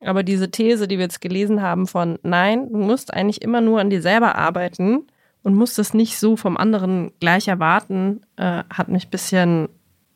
[0.00, 3.80] Aber diese These, die wir jetzt gelesen haben von, nein, du musst eigentlich immer nur
[3.80, 5.06] an dir selber arbeiten
[5.42, 9.68] und musst es nicht so vom anderen gleich erwarten, äh, hat mich ein bisschen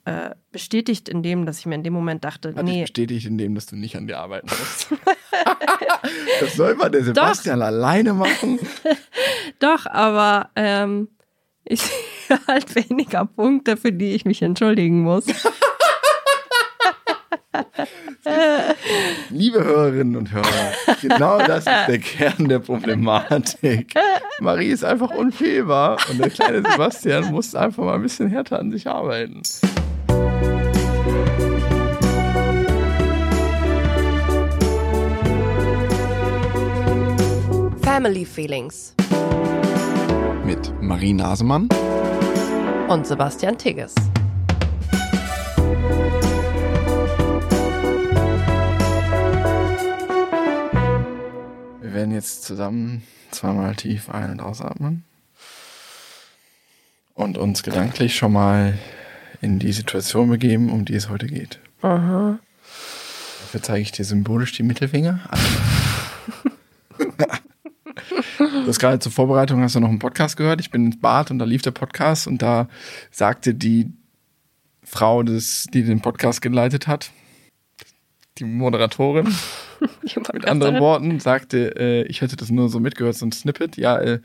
[0.07, 3.39] äh, bestätigt in dem, dass ich mir in dem Moment dachte, Hat nee, bestätigt in
[3.39, 4.89] dem, dass du nicht an dir arbeiten musst.
[6.41, 8.59] das soll mal der Sebastian alleine machen.
[9.61, 11.09] doch, aber ähm,
[11.65, 11.81] ich
[12.29, 15.27] sehe halt weniger Punkte, für die ich mich entschuldigen muss.
[19.31, 23.95] Liebe Hörerinnen und Hörer, genau das ist der Kern der Problematik.
[24.41, 28.71] Marie ist einfach unfehlbar und der kleine Sebastian muss einfach mal ein bisschen härter an
[28.71, 29.43] sich arbeiten.
[37.83, 38.95] Family Feelings
[40.45, 41.69] Mit Marie Nasemann.
[42.89, 43.95] und Sebastian Tigges.
[51.95, 55.05] Wir werden jetzt zusammen zweimal tief ein- und ausatmen
[57.15, 58.77] und uns gedanklich schon mal
[59.41, 61.61] in die Situation begeben, um die es heute geht.
[63.43, 65.21] Dafür zeige ich dir symbolisch die Mittelfinger.
[68.39, 70.61] Du hast gerade zur Vorbereitung hast du noch einen Podcast gehört.
[70.61, 72.69] Ich bin ins Bad und da lief der Podcast und da
[73.11, 73.93] sagte die
[74.83, 77.13] Frau, des, die den Podcast geleitet hat,
[78.39, 79.33] die Moderatorin,
[80.33, 83.97] mit anderen Worten, sagte, äh, ich hätte das nur so mitgehört, so ein Snippet, ja,
[83.99, 84.21] äh,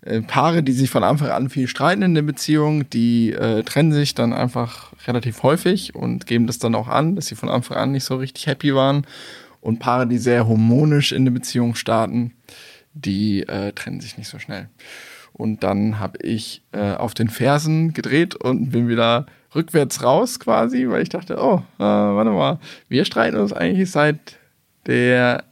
[0.00, 3.92] äh, Paare, die sich von Anfang an viel streiten in der Beziehung, die äh, trennen
[3.92, 7.76] sich dann einfach relativ häufig und geben das dann auch an, dass sie von Anfang
[7.76, 9.06] an nicht so richtig happy waren.
[9.60, 12.32] Und Paare, die sehr harmonisch in der Beziehung starten,
[12.94, 14.68] die äh, trennen sich nicht so schnell.
[15.32, 20.88] Und dann habe ich äh, auf den Fersen gedreht und bin wieder rückwärts raus quasi,
[20.88, 22.58] weil ich dachte, oh, äh, warte mal,
[22.88, 24.38] wir streiten uns eigentlich seit
[24.86, 25.44] der,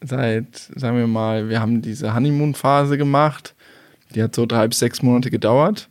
[0.00, 3.54] seit, sagen wir mal, wir haben diese Honeymoon-Phase gemacht.
[4.14, 5.88] Die hat so drei bis sechs Monate gedauert.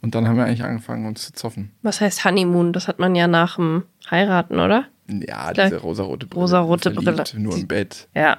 [0.00, 1.70] Und dann haben wir eigentlich angefangen, uns zu zoffen.
[1.82, 2.72] Was heißt Honeymoon?
[2.72, 4.86] Das hat man ja nach dem Heiraten, oder?
[5.08, 6.40] Ja, diese rosarote Brille.
[6.40, 7.24] Rosarote Brille.
[7.36, 8.08] Nur im Bett.
[8.14, 8.38] Ja.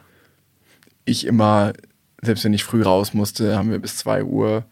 [1.06, 1.74] ich immer,
[2.22, 4.66] selbst wenn ich früh raus musste, haben wir bis 2 Uhr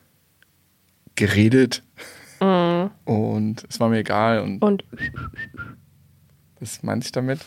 [1.15, 1.83] geredet.
[2.41, 4.83] Und es war mir egal und Und
[6.59, 7.39] das meinte ich damit.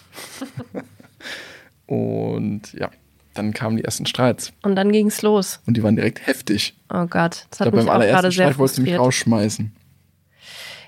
[1.86, 2.90] und ja,
[3.34, 4.52] dann kamen die ersten Streits.
[4.62, 5.60] Und dann ging's los.
[5.66, 6.76] Und die waren direkt heftig.
[6.92, 8.96] Oh Gott, das Ich hat glaube, mich beim auch gerade sehr Streit wolltest du mich
[8.96, 9.72] rausschmeißen.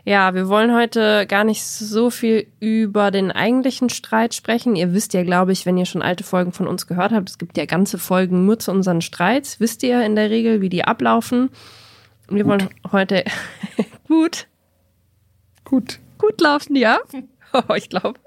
[0.05, 4.77] Ja, wir wollen heute gar nicht so viel über den eigentlichen Streit sprechen.
[4.77, 7.39] Ihr wisst ja, glaube ich, wenn ihr schon alte Folgen von uns gehört habt, es
[7.39, 9.59] gibt ja ganze Folgen nur zu unseren Streits.
[9.59, 11.51] Wisst ihr in der Regel, wie die ablaufen.
[12.29, 13.25] Wir wollen heute
[14.09, 14.49] gut,
[15.65, 16.01] Gut.
[16.19, 16.77] gut laufen.
[17.53, 18.19] Oh, ich glaube,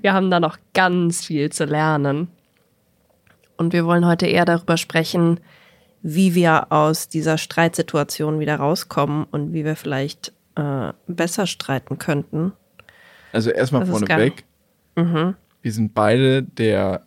[0.00, 2.28] wir haben da noch ganz viel zu lernen.
[3.56, 5.38] Und wir wollen heute eher darüber sprechen,
[6.02, 12.52] wie wir aus dieser Streitsituation wieder rauskommen und wie wir vielleicht äh, besser streiten könnten.
[13.32, 14.44] Also erstmal vorneweg.
[14.96, 17.06] Wir sind beide der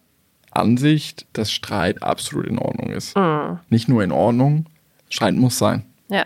[0.52, 3.16] Ansicht, dass Streit absolut in Ordnung ist.
[3.16, 3.60] Mhm.
[3.70, 4.66] Nicht nur in Ordnung,
[5.10, 5.86] Streit muss sein.
[6.10, 6.26] Ja,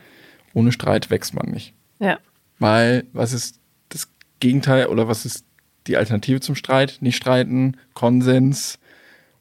[0.54, 1.74] Ohne Streit wächst man nicht.
[2.00, 2.20] ja,
[2.60, 3.60] Weil, was ist
[3.90, 4.08] das
[4.40, 5.46] Gegenteil oder was ist
[5.88, 6.98] die Alternative zum Streit?
[7.02, 8.78] Nicht streiten, Konsens.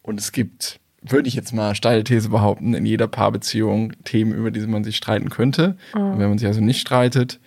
[0.02, 4.50] Und es gibt, würde ich jetzt mal steile These behaupten, in jeder Paarbeziehung Themen, über
[4.50, 5.76] die man sich streiten könnte.
[5.94, 7.38] Und wenn man sich also nicht streitet,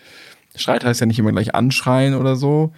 [0.55, 2.71] Streit heißt ja nicht immer gleich anschreien oder so,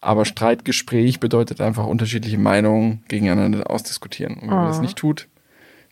[0.00, 4.34] aber Streitgespräch bedeutet einfach unterschiedliche Meinungen gegeneinander ausdiskutieren.
[4.34, 5.28] Und wenn man das nicht tut,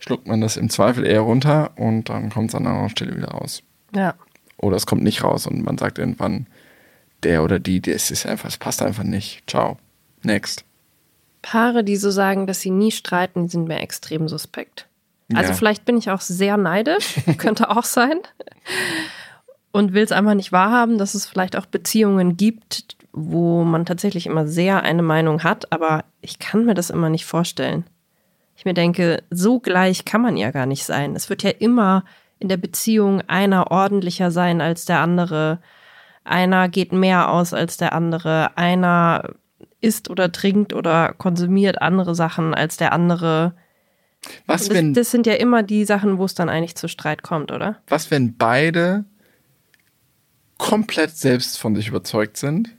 [0.02, 3.28] schluckt man das im Zweifel eher runter und dann kommt es an anderer Stelle wieder
[3.28, 3.62] raus
[3.94, 4.14] ja.
[4.56, 6.46] oder es kommt nicht raus und man sagt irgendwann,
[7.22, 9.42] der oder die, das ist einfach, es passt einfach nicht.
[9.48, 9.78] Ciao.
[10.22, 10.64] Next.
[11.40, 14.88] Paare, die so sagen, dass sie nie streiten, sind mir extrem suspekt.
[15.34, 15.56] Also Ja.
[15.56, 18.18] vielleicht bin ich auch sehr neidisch, könnte auch sein.
[19.70, 24.26] Und will es einfach nicht wahrhaben, dass es vielleicht auch Beziehungen gibt, wo man tatsächlich
[24.26, 27.84] immer sehr eine Meinung hat, aber ich kann mir das immer nicht vorstellen.
[28.62, 31.16] Ich mir denke, so gleich kann man ja gar nicht sein.
[31.16, 32.04] Es wird ja immer
[32.38, 35.58] in der Beziehung einer ordentlicher sein als der andere.
[36.22, 38.56] Einer geht mehr aus als der andere.
[38.56, 39.30] Einer
[39.80, 43.54] isst oder trinkt oder konsumiert andere Sachen als der andere.
[44.46, 47.24] Was Das, wenn, das sind ja immer die Sachen, wo es dann eigentlich zu Streit
[47.24, 47.82] kommt, oder?
[47.88, 49.04] was wenn beide
[50.58, 52.70] komplett selbst von sich überzeugt sind,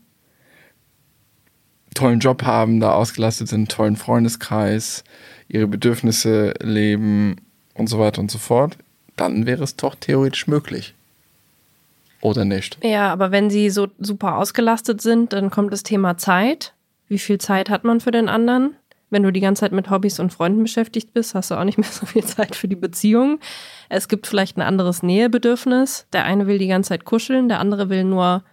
[1.94, 5.04] tollen Job haben, da ausgelastet sind, tollen Freundeskreis,
[5.54, 7.38] ihre Bedürfnisse leben
[7.76, 8.78] und so weiter und so fort,
[9.16, 10.96] dann wäre es doch theoretisch möglich.
[12.22, 12.78] Oder nicht?
[12.84, 16.74] Ja, aber wenn sie so super ausgelastet sind, dann kommt das Thema Zeit.
[17.08, 18.76] Wie viel Zeit hat man für den anderen?
[19.10, 21.78] Wenn du die ganze Zeit mit Hobbys und Freunden beschäftigt bist, hast du auch nicht
[21.78, 23.40] mehr so viel Zeit für die Beziehung.
[23.90, 26.08] Es gibt vielleicht ein anderes Nähebedürfnis.
[26.14, 28.44] Der eine will die ganze Zeit kuscheln, der andere will nur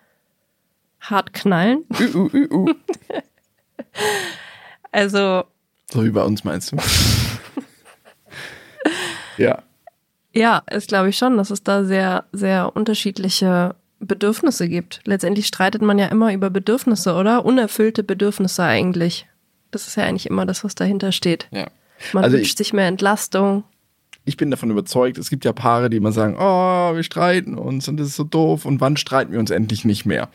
[1.00, 1.84] hart knallen.
[1.98, 2.74] Ü, ü, ü.
[4.92, 5.44] Also,
[5.90, 6.76] So wie bei uns meinst du?
[9.36, 9.62] ja.
[10.32, 15.00] ja, ist glaube ich schon, dass es da sehr, sehr unterschiedliche Bedürfnisse gibt.
[15.04, 17.44] Letztendlich streitet man ja immer über Bedürfnisse, oder?
[17.44, 19.26] Unerfüllte Bedürfnisse eigentlich.
[19.70, 21.48] Das ist ja eigentlich immer das, was dahinter steht.
[21.50, 21.66] ja.
[22.14, 23.62] Man Also wünscht ich- sich mehr Entlastung.
[24.24, 27.88] Ich bin davon überzeugt, es gibt ja Paare, die immer sagen, oh, wir streiten uns
[27.88, 30.28] und das ist so doof und wann streiten wir uns endlich nicht mehr?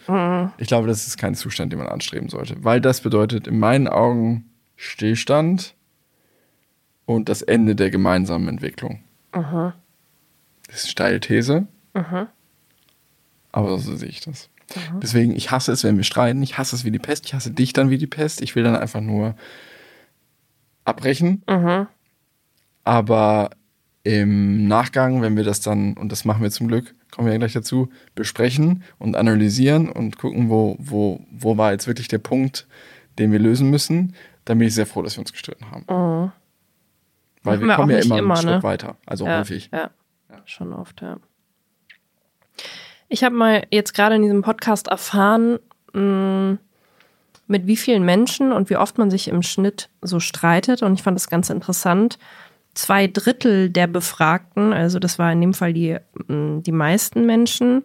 [0.58, 3.88] Ich glaube, das ist kein Zustand, den man anstreben sollte, weil das bedeutet in meinen
[3.88, 4.46] Augen
[4.76, 5.76] Stillstand
[7.06, 9.04] und das Ende der gemeinsamen Entwicklung.
[10.68, 11.68] Das ist eine steile These,
[13.52, 14.50] aber so sehe ich das.
[15.02, 16.42] Deswegen, ich hasse es, wenn wir streiten.
[16.42, 17.26] Ich hasse es wie die Pest.
[17.26, 18.42] Ich hasse dich dann wie die Pest.
[18.42, 19.36] Ich will dann einfach nur
[20.86, 21.44] abbrechen.
[22.84, 23.52] Aber
[24.04, 27.40] im Nachgang, wenn wir das dann, und das machen wir zum Glück, kommen wir ja
[27.40, 32.68] gleich dazu, besprechen und analysieren und gucken, wo, wo, wo war jetzt wirklich der Punkt,
[33.18, 34.14] den wir lösen müssen,
[34.46, 35.86] dann bin ich sehr froh, dass wir uns gestritten haben.
[37.44, 38.64] Weil Machen wir wir kommen ja immer, immer, einen Schritt ne?
[38.64, 38.98] weiter.
[39.06, 39.70] Also ja, häufig.
[39.72, 39.92] Ja,
[40.46, 41.18] schon oft, ja.
[43.08, 45.60] Ich habe mal jetzt gerade in diesem Podcast erfahren,
[45.94, 46.58] mh,
[47.48, 50.82] mit wie vielen Menschen und wie oft man sich im Schnitt so streitet.
[50.82, 52.18] Und ich fand das ganz interessant.
[52.74, 57.84] Zwei Drittel der Befragten, also das war in dem Fall die, mh, die meisten Menschen,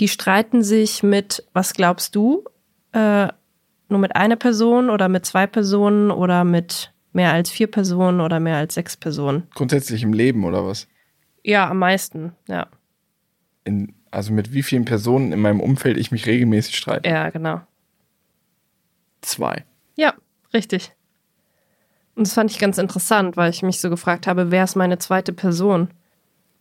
[0.00, 2.44] die streiten sich mit, was glaubst du,
[2.92, 3.28] äh,
[3.90, 8.40] nur mit einer Person oder mit zwei Personen oder mit mehr als vier Personen oder
[8.40, 9.48] mehr als sechs Personen?
[9.54, 10.86] Grundsätzlich im Leben oder was?
[11.42, 12.66] Ja, am meisten, ja.
[13.64, 17.08] In, also mit wie vielen Personen in meinem Umfeld ich mich regelmäßig streite?
[17.08, 17.60] Ja, genau.
[19.20, 19.64] Zwei.
[19.96, 20.14] Ja,
[20.54, 20.92] richtig.
[22.14, 24.98] Und das fand ich ganz interessant, weil ich mich so gefragt habe, wer ist meine
[24.98, 25.88] zweite Person?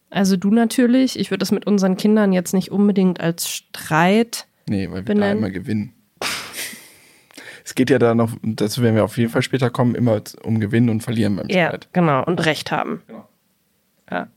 [0.10, 1.20] Also du natürlich.
[1.20, 4.48] Ich würde das mit unseren Kindern jetzt nicht unbedingt als Streit.
[4.68, 5.38] Nee, weil wir da Benennen.
[5.38, 5.94] immer gewinnen.
[7.69, 10.60] Es geht ja da noch, dazu werden wir auf jeden Fall später kommen, immer um
[10.60, 11.88] Gewinnen und Verlieren beim Ja, Streit.
[11.94, 12.24] genau.
[12.25, 13.04] Und Recht haben.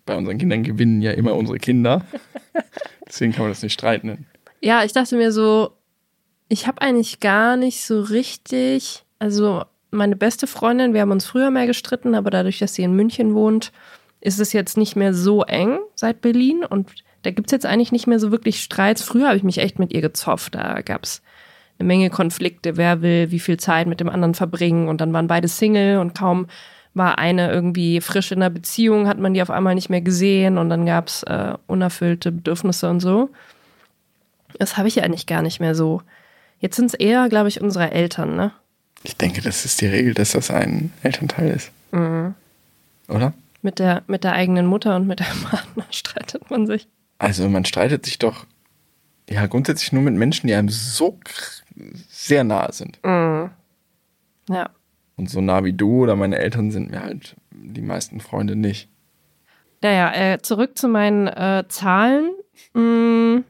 [0.05, 2.05] Bei unseren Kindern gewinnen ja immer unsere Kinder.
[3.09, 4.27] Deswegen kann man das nicht streiten nennen.
[4.61, 5.73] Ja, ich dachte mir so,
[6.49, 11.51] ich habe eigentlich gar nicht so richtig, also meine beste Freundin, wir haben uns früher
[11.51, 13.73] mehr gestritten, aber dadurch, dass sie in München wohnt,
[14.21, 16.91] ist es jetzt nicht mehr so eng seit Berlin und
[17.23, 19.03] da gibt's jetzt eigentlich nicht mehr so wirklich Streits.
[19.03, 21.23] Früher habe ich mich echt mit ihr gezofft, da gab's
[21.79, 25.27] eine Menge Konflikte, wer will wie viel Zeit mit dem anderen verbringen und dann waren
[25.27, 26.47] beide Single und kaum
[26.95, 30.59] war eine irgendwie frisch in einer Beziehung, hat man die auf einmal nicht mehr gesehen
[30.59, 33.31] und dann gab's äh, unerfüllte Bedürfnisse und so.
[34.59, 36.03] Das habe ich ja eigentlich gar nicht mehr so.
[36.61, 38.53] Jetzt sind es eher, glaube ich, unsere Eltern, ne?
[39.03, 41.73] Ich denke, das ist die Regel, dass das ein Elternteil ist.
[41.91, 42.35] Mhm.
[43.09, 43.33] Oder?
[43.63, 46.87] Mit der, mit der eigenen Mutter und mit der Partner streitet man sich.
[47.19, 48.47] Also man streitet sich doch
[49.29, 51.19] ja grundsätzlich nur mit Menschen, die einem so
[52.09, 52.99] sehr nahe sind.
[54.49, 54.71] Ja.
[55.17, 58.89] Und so nah wie du oder meine Eltern sind mir halt die meisten Freunde nicht.
[59.83, 62.31] Naja, äh, zurück zu meinen äh, Zahlen.
[62.73, 63.45] Mm,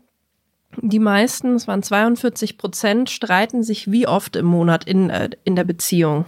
[0.80, 5.56] die meisten, es waren 42 Prozent, streiten sich wie oft im Monat in, äh, in
[5.56, 6.24] der Beziehung?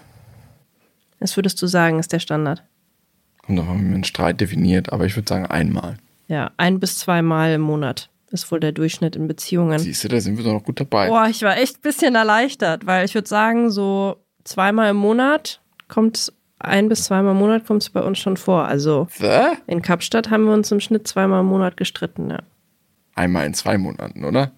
[1.21, 2.63] Das würdest du sagen, ist der Standard.
[3.43, 5.97] Kommt auch, wie man Streit definiert, aber ich würde sagen einmal.
[6.29, 9.79] Ja, ein bis zweimal im Monat ist wohl der Durchschnitt in Beziehungen.
[9.79, 11.09] Siehst du, da sind wir doch noch gut dabei.
[11.09, 15.61] Boah, ich war echt ein bisschen erleichtert, weil ich würde sagen, so zweimal im Monat
[15.89, 18.67] kommt, ein bis zweimal im Monat kommt es bei uns schon vor.
[18.67, 19.57] Also Hä?
[19.67, 22.41] in Kapstadt haben wir uns im Schnitt zweimal im Monat gestritten, ja.
[23.15, 24.51] Einmal in zwei Monaten, oder?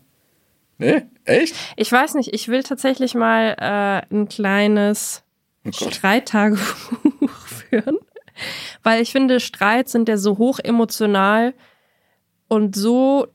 [0.78, 1.02] Nee?
[1.24, 1.54] Echt?
[1.76, 5.22] Ich weiß nicht, ich will tatsächlich mal äh, ein kleines
[5.68, 5.72] Oh.
[5.72, 7.98] Streittagebuch führen,
[8.84, 11.54] weil ich finde, Streits sind ja so hoch emotional
[12.48, 13.26] und so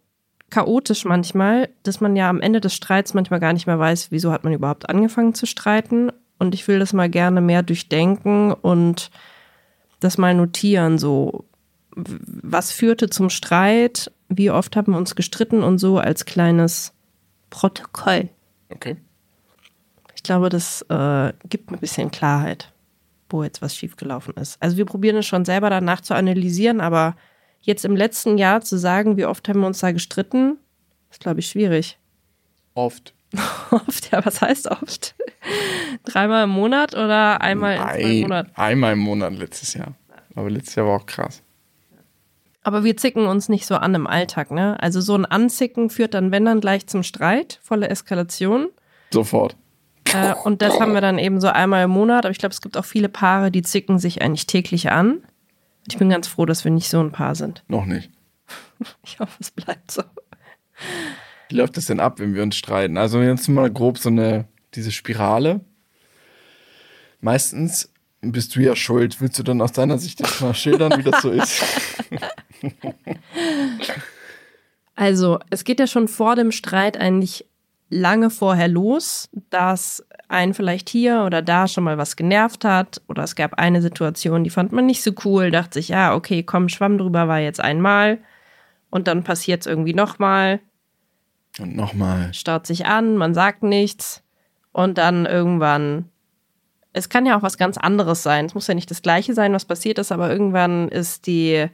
[0.51, 4.31] chaotisch manchmal, dass man ja am Ende des Streits manchmal gar nicht mehr weiß, wieso
[4.31, 6.11] hat man überhaupt angefangen zu streiten.
[6.37, 9.09] Und ich will das mal gerne mehr durchdenken und
[9.99, 11.45] das mal notieren, so
[11.95, 16.93] was führte zum Streit, wie oft haben wir uns gestritten und so als kleines
[17.49, 18.29] Protokoll.
[18.69, 18.97] Okay.
[20.15, 22.71] Ich glaube, das äh, gibt mir ein bisschen Klarheit,
[23.29, 24.61] wo jetzt was schiefgelaufen ist.
[24.61, 27.15] Also wir probieren es schon selber danach zu analysieren, aber
[27.61, 30.57] jetzt im letzten Jahr zu sagen, wie oft haben wir uns da gestritten,
[31.09, 31.97] ist, glaube ich, schwierig.
[32.73, 33.13] Oft.
[33.71, 35.15] Oft, ja, was heißt oft?
[36.03, 38.51] Dreimal im Monat oder einmal in zwei Ein, Monaten?
[38.55, 39.93] einmal im Monat letztes Jahr.
[40.35, 41.41] Aber letztes Jahr war auch krass.
[42.63, 44.75] Aber wir zicken uns nicht so an im Alltag, ne?
[44.81, 48.67] Also so ein Anzicken führt dann, wenn dann gleich zum Streit, volle Eskalation.
[49.11, 49.55] Sofort.
[50.13, 52.25] Äh, und das haben wir dann eben so einmal im Monat.
[52.25, 55.23] Aber ich glaube, es gibt auch viele Paare, die zicken sich eigentlich täglich an.
[55.87, 57.63] Ich bin ganz froh, dass wir nicht so ein Paar sind.
[57.67, 58.11] Noch nicht.
[59.03, 60.01] Ich hoffe, es bleibt so.
[61.49, 62.97] Wie läuft das denn ab, wenn wir uns streiten?
[62.97, 65.61] Also jetzt mal grob so eine, diese Spirale.
[67.19, 69.21] Meistens bist du ja schuld.
[69.21, 71.63] Willst du dann aus deiner Sicht jetzt mal schildern, wie das so ist?
[74.95, 77.47] Also, es geht ja schon vor dem Streit eigentlich
[77.89, 83.23] lange vorher los, dass einen vielleicht hier oder da schon mal was genervt hat oder
[83.23, 86.69] es gab eine Situation, die fand man nicht so cool, dachte sich, ja, okay, komm,
[86.69, 88.19] Schwamm drüber war jetzt einmal
[88.89, 90.59] und dann passiert es irgendwie nochmal.
[91.59, 92.33] Und nochmal.
[92.33, 94.23] Staut sich an, man sagt nichts
[94.71, 96.09] und dann irgendwann,
[96.93, 99.53] es kann ja auch was ganz anderes sein, es muss ja nicht das gleiche sein,
[99.53, 101.67] was passiert ist, aber irgendwann ist die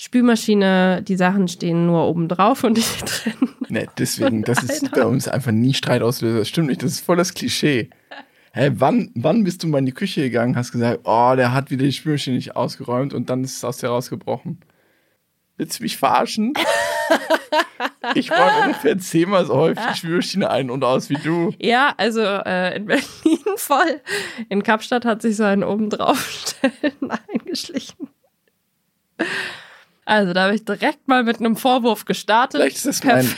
[0.00, 3.34] Spülmaschine, die Sachen stehen nur oben drauf und nicht drin.
[3.68, 6.38] Ne, deswegen, das ist bei uns einfach nie Streitauslöser.
[6.38, 7.90] Das stimmt nicht, das ist voll das Klischee.
[8.52, 11.70] Hä, wann, wann bist du mal in die Küche gegangen, hast gesagt, oh, der hat
[11.70, 14.60] wieder die Spülmaschine nicht ausgeräumt und dann ist es aus dir rausgebrochen?
[15.56, 16.54] Willst du mich verarschen?
[18.14, 21.52] ich räume ungefähr zehnmal so häufig die Spülmaschine ein und aus wie du.
[21.60, 23.02] Ja, also äh, in Berlin
[23.56, 24.00] voll.
[24.48, 28.08] In Kapstadt hat sich so ein oben draufstellen eingeschlichen.
[30.08, 32.62] Also da habe ich direkt mal mit einem Vorwurf gestartet.
[32.62, 33.28] Vielleicht ist das mein,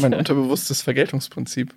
[0.00, 1.72] mein unterbewusstes Vergeltungsprinzip.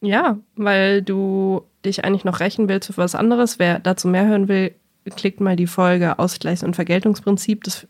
[0.00, 3.58] Ja, weil du dich eigentlich noch rächen willst für was anderes.
[3.58, 4.76] Wer dazu mehr hören will,
[5.16, 7.64] klickt mal die Folge Ausgleichs- und Vergeltungsprinzip.
[7.64, 7.88] Das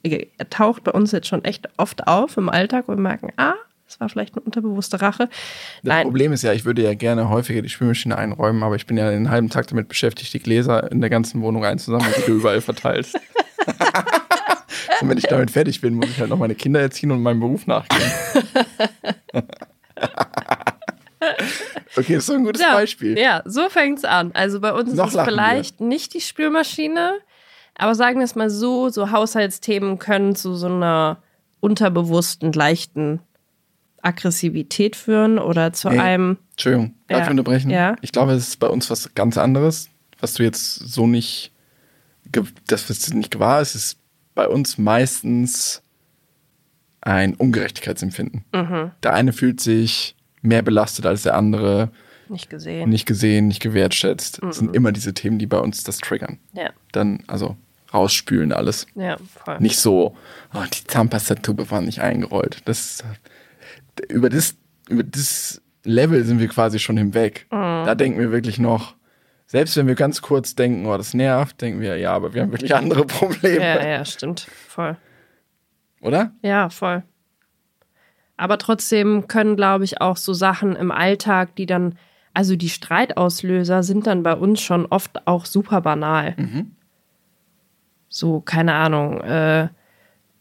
[0.49, 3.53] taucht bei uns jetzt schon echt oft auf im Alltag und wir merken, ah,
[3.87, 5.27] das war vielleicht eine unterbewusste Rache.
[5.27, 5.35] Das
[5.83, 6.05] Nein.
[6.05, 9.11] Problem ist ja, ich würde ja gerne häufiger die Spülmaschine einräumen, aber ich bin ja
[9.11, 12.63] den halben Tag damit beschäftigt, die Gläser in der ganzen Wohnung einzusammeln, die du überall
[12.63, 13.21] verteilst.
[15.01, 17.41] und wenn ich damit fertig bin, muss ich halt noch meine Kinder erziehen und meinem
[17.41, 18.11] Beruf nachgehen.
[21.97, 23.19] okay, das ist so ein gutes ja, Beispiel.
[23.19, 24.31] Ja, so fängt's an.
[24.35, 27.19] Also bei uns Noch ist es vielleicht nicht die Spülmaschine,
[27.75, 31.23] aber sagen wir es mal so, so Haushaltsthemen können zu so einer
[31.61, 33.21] unterbewussten, leichten
[34.03, 35.99] Aggressivität führen oder zu Nee.
[35.99, 36.39] einem.
[36.53, 37.25] Entschuldigung, darf Ja.
[37.25, 37.71] ich unterbrechen?
[37.71, 37.97] Ja.
[38.01, 39.89] Ich glaube, es ist bei uns was ganz anderes,
[40.21, 41.53] was du jetzt so nicht,
[42.31, 43.99] ge- das was nicht gewahr ist, ist
[44.39, 45.83] bei uns meistens
[47.01, 48.45] ein Ungerechtigkeitsempfinden.
[48.55, 48.93] Mhm.
[49.03, 51.91] Der eine fühlt sich mehr belastet als der andere,
[52.29, 52.89] Nicht gesehen.
[52.89, 54.39] nicht gesehen, nicht gewertschätzt.
[54.41, 54.53] Das Mhm.
[54.67, 56.39] sind immer diese Themen, die bei uns das triggern.
[56.53, 57.57] Ja, Dann, also
[57.93, 58.87] rausspülen alles.
[58.95, 59.59] ja, voll.
[59.59, 60.15] Nicht so,
[60.55, 62.59] oh, die Zahnpastatube war nicht eingerollt.
[62.67, 63.03] Das,
[64.09, 64.55] über, das,
[64.89, 67.47] über das Level sind wir quasi schon hinweg.
[67.51, 67.57] Mhm.
[67.87, 68.95] Da denken wir wirklich noch,
[69.49, 72.53] selbst wenn wir ganz kurz denken, oh, das nervt, denken wir, ja, aber wir haben
[72.53, 73.65] wirklich andere Probleme.
[73.65, 74.41] Ja, ja, stimmt.
[74.41, 74.97] Voll.
[76.03, 76.33] Oder?
[76.43, 77.03] Ja, voll.
[78.37, 81.99] Aber trotzdem können, glaube ich, auch so Sachen im Alltag, die dann,
[82.35, 86.37] also die Streitauslöser sind dann bei uns schon oft auch super banal.
[88.11, 89.69] So, keine Ahnung, äh,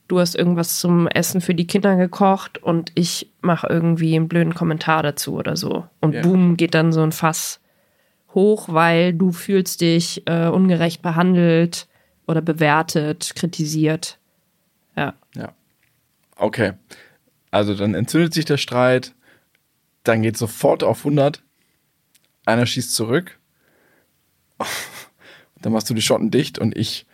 [0.10, 4.54] du hast irgendwas zum Essen für die Kinder gekocht und ich mache irgendwie einen blöden
[4.54, 5.86] Kommentar dazu oder so.
[6.02, 6.22] Und Ja.
[6.24, 7.62] boom, geht dann so ein Fass
[8.38, 11.88] hoch, weil du fühlst dich äh, ungerecht behandelt
[12.28, 14.20] oder bewertet, kritisiert.
[14.96, 15.16] Ja.
[15.36, 15.54] Ja.
[16.36, 16.74] Okay.
[17.50, 19.16] Also dann entzündet sich der Streit,
[20.04, 21.42] dann geht sofort auf 100,
[22.46, 23.40] einer schießt zurück,
[25.62, 27.08] dann machst du die Schotten dicht und ich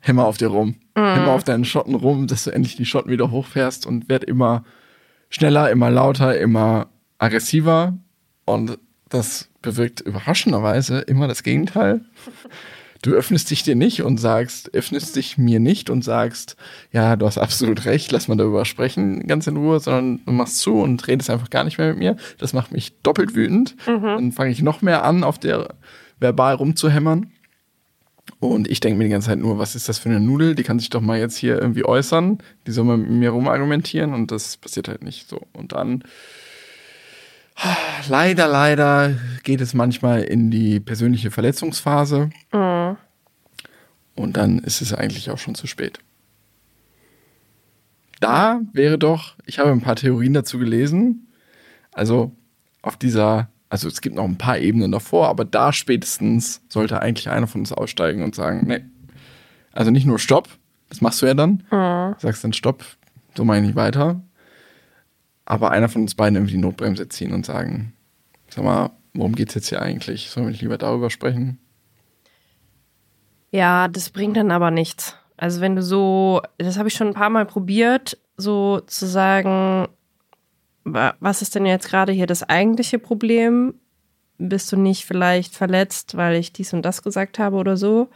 [0.00, 0.74] hämmer auf dir rum.
[0.96, 4.64] Hämmer auf deinen Schotten rum, dass du endlich die Schotten wieder hochfährst und werd immer
[5.28, 7.96] schneller, immer lauter, immer aggressiver
[8.44, 8.78] und
[9.10, 12.00] das bewirkt überraschenderweise immer das Gegenteil.
[13.02, 16.56] Du öffnest dich dir nicht und sagst, öffnest dich mir nicht und sagst,
[16.92, 20.58] ja, du hast absolut recht, lass mal darüber sprechen, ganz in Ruhe, sondern du machst
[20.58, 22.16] zu und redest einfach gar nicht mehr mit mir.
[22.38, 23.74] Das macht mich doppelt wütend.
[24.16, 25.74] Dann fange ich noch mehr an, auf der
[26.18, 27.32] verbal rumzuhämmern.
[28.38, 30.54] Und ich denke mir die ganze Zeit nur, was ist das für eine Nudel?
[30.54, 32.38] Die kann sich doch mal jetzt hier irgendwie äußern.
[32.66, 35.46] Die soll mal mit mir rumargumentieren und das passiert halt nicht so.
[35.54, 36.04] Und dann
[38.08, 42.30] leider, leider geht es manchmal in die persönliche Verletzungsphase.
[44.14, 45.98] Und dann ist es eigentlich auch schon zu spät.
[48.20, 51.26] Da wäre doch, ich habe ein paar Theorien dazu gelesen.
[51.92, 52.32] Also
[52.82, 57.30] auf dieser, also es gibt noch ein paar Ebenen davor, aber da spätestens sollte eigentlich
[57.30, 58.84] einer von uns aussteigen und sagen, nee,
[59.72, 60.48] also nicht nur Stopp,
[60.88, 61.62] das machst du ja dann,
[62.18, 62.84] sagst dann Stopp,
[63.36, 64.20] so meine ich nicht weiter,
[65.50, 67.92] aber einer von uns beiden irgendwie die Notbremse ziehen und sagen,
[68.48, 70.30] sag mal, worum geht's jetzt hier eigentlich?
[70.30, 71.58] Sollen wir nicht lieber darüber sprechen?
[73.50, 75.16] Ja, das bringt dann aber nichts.
[75.36, 79.88] Also wenn du so, das habe ich schon ein paar Mal probiert, so zu sagen,
[80.84, 83.74] was ist denn jetzt gerade hier das eigentliche Problem?
[84.38, 88.08] Bist du nicht vielleicht verletzt, weil ich dies und das gesagt habe oder so?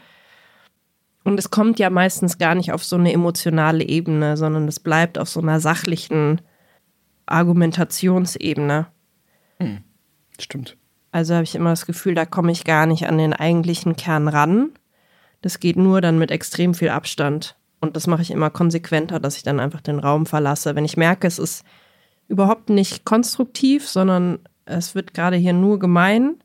[1.25, 5.19] Und es kommt ja meistens gar nicht auf so eine emotionale Ebene, sondern es bleibt
[5.19, 6.41] auf so einer sachlichen
[7.27, 8.87] Argumentationsebene.
[9.59, 9.79] Hm,
[10.39, 10.77] stimmt.
[11.13, 14.29] Also habe ich immer das Gefühl, da komme ich gar nicht an den eigentlichen Kern
[14.29, 14.71] ran.
[15.43, 17.57] Das geht nur dann mit extrem viel Abstand.
[17.81, 20.75] Und das mache ich immer konsequenter, dass ich dann einfach den Raum verlasse.
[20.75, 21.65] Wenn ich merke, es ist
[22.29, 26.43] überhaupt nicht konstruktiv, sondern es wird gerade hier nur gemein,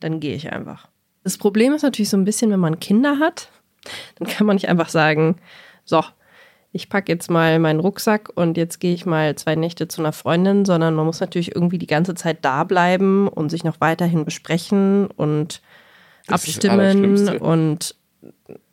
[0.00, 0.88] dann gehe ich einfach.
[1.22, 3.50] Das Problem ist natürlich so ein bisschen, wenn man Kinder hat,
[4.16, 5.36] dann kann man nicht einfach sagen,
[5.84, 6.02] so,
[6.72, 10.12] ich packe jetzt mal meinen Rucksack und jetzt gehe ich mal zwei Nächte zu einer
[10.12, 14.24] Freundin, sondern man muss natürlich irgendwie die ganze Zeit da bleiben und sich noch weiterhin
[14.24, 15.62] besprechen und
[16.26, 17.96] das abstimmen und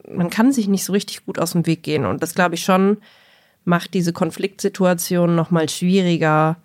[0.09, 2.05] man kann sich nicht so richtig gut aus dem Weg gehen.
[2.05, 2.97] Und das glaube ich schon
[3.65, 6.57] macht diese Konfliktsituation noch mal schwieriger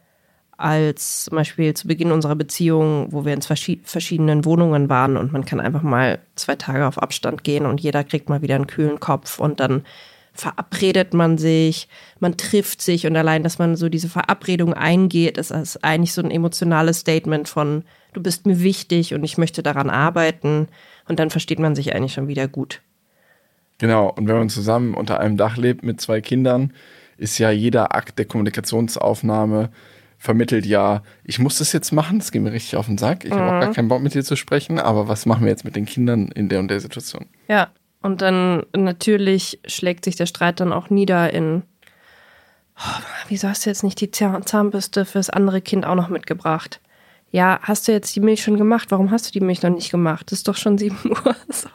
[0.56, 5.44] als zum Beispiel zu Beginn unserer Beziehung, wo wir in verschiedenen Wohnungen waren und man
[5.44, 9.00] kann einfach mal zwei Tage auf Abstand gehen und jeder kriegt mal wieder einen kühlen
[9.00, 9.82] Kopf und dann
[10.32, 15.50] verabredet man sich, man trifft sich und allein, dass man so diese Verabredung eingeht, ist,
[15.50, 19.90] ist eigentlich so ein emotionales Statement von, du bist mir wichtig und ich möchte daran
[19.90, 20.68] arbeiten
[21.08, 22.80] und dann versteht man sich eigentlich schon wieder gut.
[23.78, 26.72] Genau, und wenn man zusammen unter einem Dach lebt mit zwei Kindern,
[27.18, 29.70] ist ja jeder Akt der Kommunikationsaufnahme
[30.18, 33.30] vermittelt ja, ich muss das jetzt machen, das geht mir richtig auf den Sack, ich
[33.30, 33.34] mhm.
[33.34, 33.74] habe auch gar mhm.
[33.74, 36.48] keinen Bock mit dir zu sprechen, aber was machen wir jetzt mit den Kindern in
[36.48, 37.26] der und der Situation?
[37.48, 37.70] Ja,
[38.02, 41.62] und dann natürlich schlägt sich der Streit dann auch nieder in,
[42.76, 46.80] oh, wieso hast du jetzt nicht die Zahnbürste fürs andere Kind auch noch mitgebracht?
[47.30, 48.90] Ja, hast du jetzt die Milch schon gemacht?
[48.90, 50.30] Warum hast du die Milch noch nicht gemacht?
[50.30, 51.36] Es ist doch schon 7 Uhr.
[51.48, 51.68] So.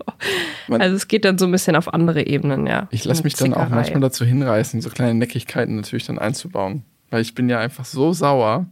[0.69, 2.87] also es geht dann so ein bisschen auf andere Ebenen, ja.
[2.91, 6.83] Ich lasse mich dann auch manchmal dazu hinreißen, so kleine Neckigkeiten natürlich dann einzubauen.
[7.09, 8.67] Weil ich bin ja einfach so sauer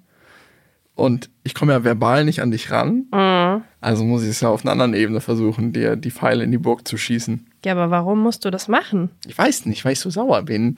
[0.95, 3.07] und ich komme ja verbal nicht an dich ran.
[3.11, 3.63] Mhm.
[3.81, 6.57] Also muss ich es ja auf einer anderen Ebene versuchen, dir die Pfeile in die
[6.57, 7.47] Burg zu schießen.
[7.65, 9.09] Ja, aber warum musst du das machen?
[9.27, 10.77] Ich weiß nicht, weil ich so sauer bin.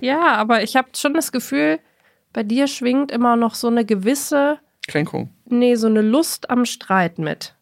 [0.00, 1.78] Ja, aber ich habe schon das Gefühl,
[2.32, 5.30] bei dir schwingt immer noch so eine gewisse Kränkung.
[5.46, 7.54] Nee, so eine Lust am Streit mit.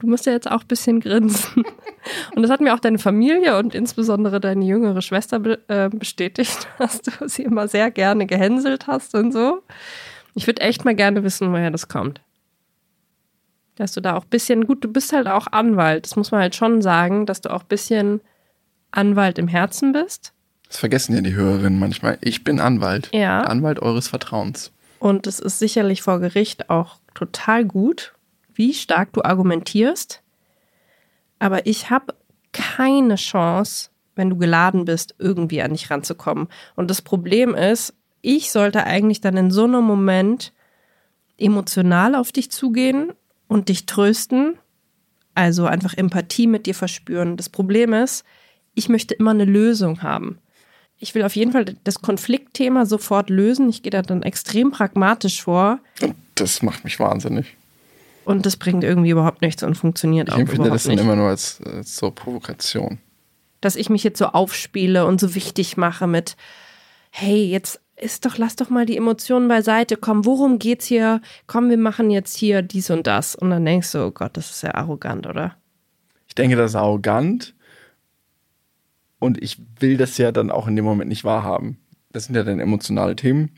[0.00, 1.64] Du musst ja jetzt auch ein bisschen grinsen.
[2.34, 7.00] Und das hat mir auch deine Familie und insbesondere deine jüngere Schwester äh, bestätigt, dass
[7.00, 9.62] du sie immer sehr gerne gehänselt hast und so.
[10.34, 12.20] Ich würde echt mal gerne wissen, woher das kommt.
[13.76, 16.06] Dass du da auch ein bisschen, gut, du bist halt auch Anwalt.
[16.06, 18.20] Das muss man halt schon sagen, dass du auch ein bisschen
[18.90, 20.32] Anwalt im Herzen bist.
[20.68, 22.18] Das vergessen ja die Hörerinnen manchmal.
[22.20, 23.10] Ich bin Anwalt.
[23.12, 23.42] Ja.
[23.42, 24.72] Anwalt eures Vertrauens.
[24.98, 28.14] Und es ist sicherlich vor Gericht auch total gut,
[28.54, 30.22] wie stark du argumentierst.
[31.38, 32.14] Aber ich habe
[32.52, 36.48] keine Chance, wenn du geladen bist, irgendwie an dich ranzukommen.
[36.76, 40.52] Und das Problem ist, ich sollte eigentlich dann in so einem Moment
[41.38, 43.12] emotional auf dich zugehen
[43.48, 44.58] und dich trösten,
[45.34, 47.36] also einfach Empathie mit dir verspüren.
[47.36, 48.24] Das Problem ist,
[48.74, 50.38] ich möchte immer eine Lösung haben
[51.04, 53.68] ich will auf jeden Fall das Konfliktthema sofort lösen.
[53.68, 55.80] Ich gehe da dann extrem pragmatisch vor.
[56.34, 57.56] Das macht mich wahnsinnig.
[58.24, 60.60] Und das bringt irgendwie überhaupt nichts und funktioniert ich auch überhaupt nicht.
[60.60, 62.98] Ich empfinde das dann immer nur als, als so Provokation.
[63.60, 66.36] Dass ich mich jetzt so aufspiele und so wichtig mache mit,
[67.10, 69.96] hey, jetzt ist doch, lass doch mal die Emotionen beiseite.
[69.96, 71.20] Komm, worum geht's hier?
[71.46, 73.34] Komm, wir machen jetzt hier dies und das.
[73.34, 75.56] Und dann denkst du, oh Gott, das ist ja arrogant, oder?
[76.26, 77.54] Ich denke, das ist arrogant.
[79.18, 81.78] Und ich will das ja dann auch in dem Moment nicht wahrhaben.
[82.12, 83.50] Das sind ja dann emotionale Themen.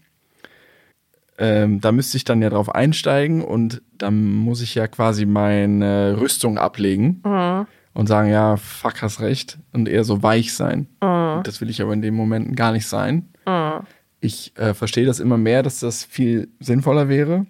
[1.38, 6.16] Ähm, da müsste ich dann ja drauf einsteigen und dann muss ich ja quasi meine
[6.18, 7.66] Rüstung ablegen mhm.
[7.92, 10.86] und sagen, ja, fuck, hast recht und eher so weich sein.
[11.02, 11.42] Mhm.
[11.42, 13.28] Das will ich aber in den Momenten gar nicht sein.
[13.46, 13.80] Mhm.
[14.20, 17.46] Ich äh, verstehe das immer mehr, dass das viel sinnvoller wäre.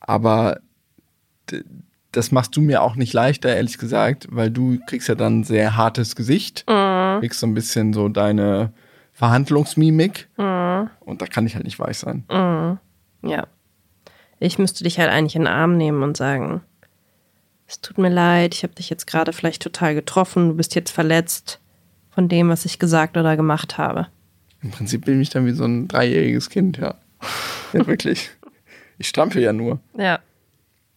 [0.00, 0.60] Aber
[2.12, 5.44] das machst du mir auch nicht leichter, ehrlich gesagt, weil du kriegst ja dann ein
[5.44, 7.20] sehr hartes Gesicht, mhm.
[7.20, 8.72] kriegst so ein bisschen so deine
[9.12, 10.90] Verhandlungsmimik mhm.
[11.00, 12.24] und da kann ich halt nicht weich sein.
[12.30, 12.78] Mhm.
[13.28, 13.46] Ja.
[14.38, 16.60] Ich müsste dich halt eigentlich in den Arm nehmen und sagen,
[17.66, 20.90] es tut mir leid, ich habe dich jetzt gerade vielleicht total getroffen, du bist jetzt
[20.90, 21.60] verletzt
[22.10, 24.08] von dem, was ich gesagt oder gemacht habe.
[24.64, 26.94] Im Prinzip bin ich dann wie so ein dreijähriges Kind, ja.
[27.74, 28.30] ja, wirklich.
[28.96, 29.78] Ich strampel ja nur.
[29.96, 30.20] Ja.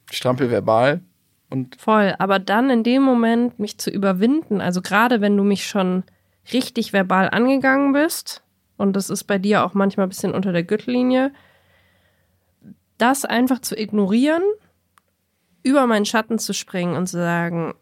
[0.10, 1.01] Ich strampel verbal
[1.49, 1.75] und.
[1.75, 6.03] Voll, aber dann in dem Moment mich zu überwinden, also gerade wenn du mich schon
[6.53, 8.41] richtig verbal angegangen bist,
[8.77, 11.34] und das ist bei dir auch manchmal ein bisschen unter der Gürtellinie,
[12.97, 14.43] das einfach zu ignorieren,
[15.63, 17.73] über meinen Schatten zu springen und zu sagen,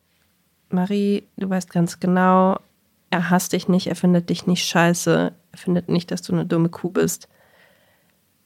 [0.70, 2.58] Marie, du weißt ganz genau,
[3.12, 6.70] er hasst dich nicht, er findet dich nicht scheiße, findet nicht, dass du eine dumme
[6.70, 7.28] Kuh bist.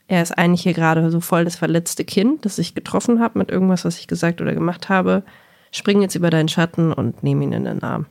[0.08, 3.52] er ist eigentlich hier gerade so voll das verletzte Kind, das ich getroffen habe mit
[3.52, 5.24] irgendwas, was ich gesagt oder gemacht habe.
[5.72, 8.08] Spring jetzt über deinen Schatten und nehme ihn in den Arm.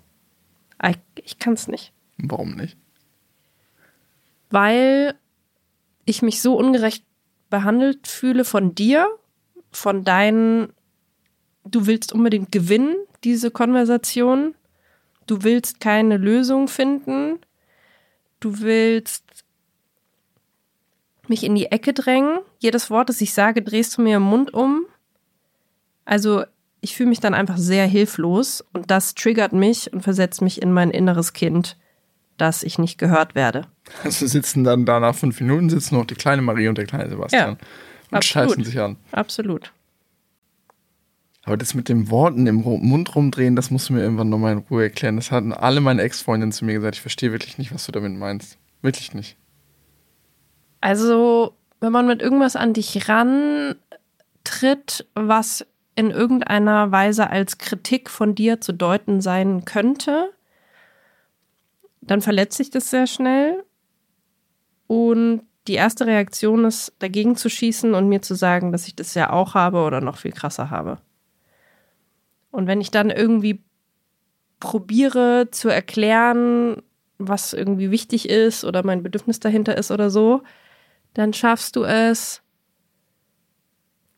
[0.83, 1.93] Ich, ich kann es nicht.
[2.19, 2.77] Warum nicht?
[4.51, 5.15] Weil
[6.05, 7.05] ich mich so ungerecht
[7.51, 9.09] behandelt fühle von dir,
[9.71, 10.73] von deinen,
[11.65, 14.55] du willst unbedingt gewinnen, diese Konversation.
[15.27, 17.39] Du willst keine Lösung finden.
[18.41, 19.25] Du willst
[21.29, 22.39] mich in die Ecke drängen.
[22.59, 24.87] Jedes Wort, das ich sage, drehst du mir im Mund um.
[26.05, 26.45] Also
[26.81, 30.73] ich fühle mich dann einfach sehr hilflos und das triggert mich und versetzt mich in
[30.73, 31.77] mein inneres Kind,
[32.37, 33.67] dass ich nicht gehört werde.
[34.05, 37.11] Also sitzen dann da nach fünf Minuten sitzen noch die kleine Marie und der kleine
[37.11, 37.49] Sebastian Ja,
[38.11, 38.25] und absolut.
[38.51, 38.97] scheißen sich an.
[39.13, 39.73] Absolut.
[41.49, 44.59] Aber das mit den Worten im Mund rumdrehen, das musst du mir irgendwann nochmal in
[44.59, 45.17] Ruhe erklären.
[45.17, 46.97] Das hatten alle meine Ex-Freundinnen zu mir gesagt.
[46.97, 48.59] Ich verstehe wirklich nicht, was du damit meinst.
[48.83, 49.39] Wirklich nicht.
[50.83, 58.35] Also, wenn man mit irgendwas an dich rantritt, was in irgendeiner Weise als Kritik von
[58.35, 60.29] dir zu deuten sein könnte,
[62.03, 63.65] dann verletzt sich das sehr schnell.
[64.87, 69.15] Und die erste Reaktion ist, dagegen zu schießen und mir zu sagen, dass ich das
[69.15, 70.99] ja auch habe oder noch viel krasser habe.
[72.51, 73.63] Und wenn ich dann irgendwie
[74.61, 76.83] probiere zu erklären,
[77.19, 80.43] was irgendwie wichtig ist oder mein Bedürfnis dahinter ist oder so,
[81.15, 82.43] dann schaffst du es,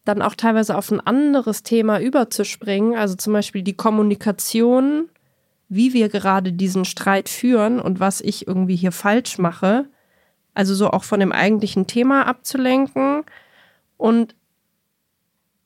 [0.04, 5.08] dann auch teilweise auf ein anderes Thema überzuspringen, also zum Beispiel die Kommunikation,
[5.68, 9.86] wie wir gerade diesen Streit führen und was ich irgendwie hier falsch mache,
[10.54, 13.22] also so auch von dem eigentlichen Thema abzulenken.
[13.96, 14.34] Und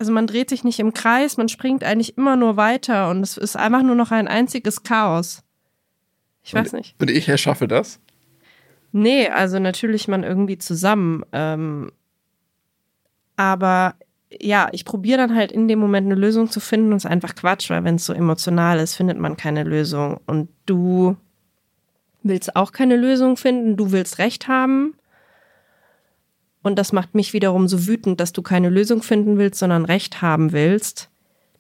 [0.05, 3.39] also man dreht sich nicht im Kreis, man springt eigentlich immer nur weiter und es
[3.39, 5.43] ist einfach nur noch ein einziges Chaos.
[6.43, 6.95] Ich weiß nicht.
[7.01, 8.01] Und ich erschaffe das.
[8.93, 11.25] Nee, also natürlich man irgendwie zusammen.
[11.33, 11.91] Ähm,
[13.37, 13.95] aber
[14.43, 17.11] ja, ich probiere dann halt in dem Moment eine Lösung zu finden und es ist
[17.11, 20.21] einfach Quatsch, weil wenn es so emotional ist, findet man keine Lösung.
[20.27, 21.17] Und du
[22.23, 24.97] willst auch keine Lösung finden, du willst Recht haben.
[26.65, 30.23] Und das macht mich wiederum so wütend, dass du keine Lösung finden willst, sondern Recht
[30.23, 31.11] haben willst,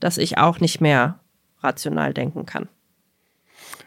[0.00, 1.20] dass ich auch nicht mehr
[1.60, 2.68] rational denken kann.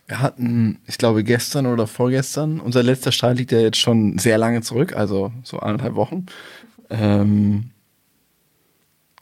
[0.05, 4.37] Wir hatten, ich glaube, gestern oder vorgestern, unser letzter Streit liegt ja jetzt schon sehr
[4.37, 6.27] lange zurück, also so anderthalb Wochen.
[6.91, 7.71] Ähm,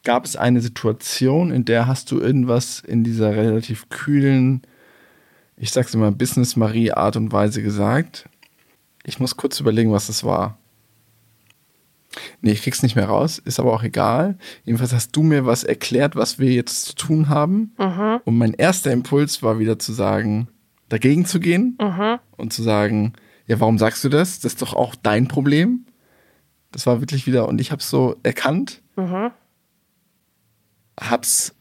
[0.03, 4.63] gab es eine Situation, in der hast du irgendwas in dieser relativ kühlen,
[5.55, 8.27] ich sag's immer, Business-Marie-Art und Weise gesagt?
[9.05, 10.57] Ich muss kurz überlegen, was das war.
[12.41, 14.37] Nee, ich krieg's nicht mehr raus, ist aber auch egal.
[14.63, 17.73] Jedenfalls hast du mir was erklärt, was wir jetzt zu tun haben.
[18.25, 20.47] Und mein erster Impuls war wieder zu sagen,
[20.89, 21.77] dagegen zu gehen
[22.37, 23.13] und zu sagen,
[23.47, 24.39] ja, warum sagst du das?
[24.39, 25.85] Das ist doch auch dein Problem.
[26.71, 28.81] Das war wirklich wieder, und ich habe so erkannt,
[30.99, 31.53] hab's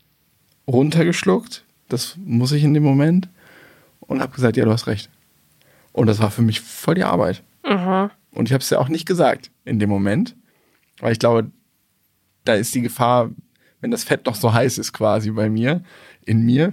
[0.66, 3.28] runtergeschluckt, das muss ich in dem Moment,
[4.00, 5.10] und habe gesagt, ja, du hast recht.
[5.92, 7.42] Und das war für mich voll die Arbeit.
[8.32, 10.36] Und ich habe es ja auch nicht gesagt in dem Moment,
[11.04, 11.50] weil ich glaube,
[12.46, 13.30] da ist die Gefahr,
[13.82, 15.84] wenn das Fett noch so heiß ist quasi bei mir,
[16.24, 16.72] in mir,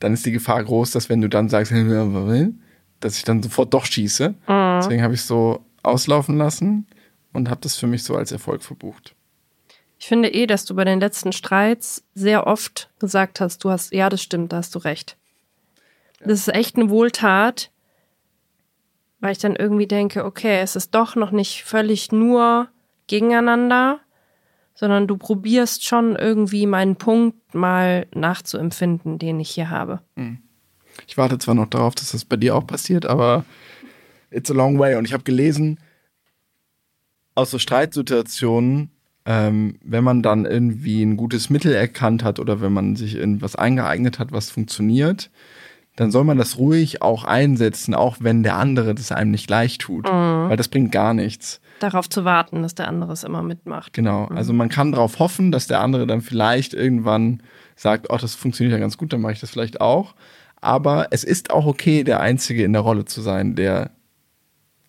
[0.00, 3.84] dann ist die Gefahr groß, dass wenn du dann sagst, dass ich dann sofort doch
[3.84, 4.34] schieße.
[4.48, 6.88] Deswegen habe ich so auslaufen lassen
[7.32, 9.14] und habe das für mich so als Erfolg verbucht.
[10.00, 13.92] Ich finde eh, dass du bei den letzten Streits sehr oft gesagt hast, du hast,
[13.92, 15.16] ja, das stimmt, da hast du recht.
[16.18, 17.70] Das ist echt eine Wohltat,
[19.20, 22.71] weil ich dann irgendwie denke, okay, es ist doch noch nicht völlig nur
[23.12, 24.00] gegeneinander,
[24.74, 30.00] sondern du probierst schon irgendwie meinen Punkt mal nachzuempfinden, den ich hier habe.
[31.06, 33.44] Ich warte zwar noch darauf, dass das bei dir auch passiert, aber
[34.30, 34.96] it's a long way.
[34.96, 35.78] Und ich habe gelesen,
[37.34, 38.90] aus so Streitsituationen,
[39.26, 43.42] ähm, wenn man dann irgendwie ein gutes Mittel erkannt hat oder wenn man sich in
[43.42, 45.30] was eingeeignet hat, was funktioniert,
[45.96, 49.76] dann soll man das ruhig auch einsetzen, auch wenn der andere das einem nicht gleich
[49.76, 50.06] tut.
[50.48, 51.60] Weil das bringt gar nichts.
[51.82, 53.92] Darauf zu warten, dass der andere es immer mitmacht.
[53.92, 54.26] Genau.
[54.26, 57.42] Also man kann darauf hoffen, dass der andere dann vielleicht irgendwann
[57.74, 60.14] sagt, oh, das funktioniert ja ganz gut, dann mache ich das vielleicht auch.
[60.60, 63.90] Aber es ist auch okay, der Einzige in der Rolle zu sein, der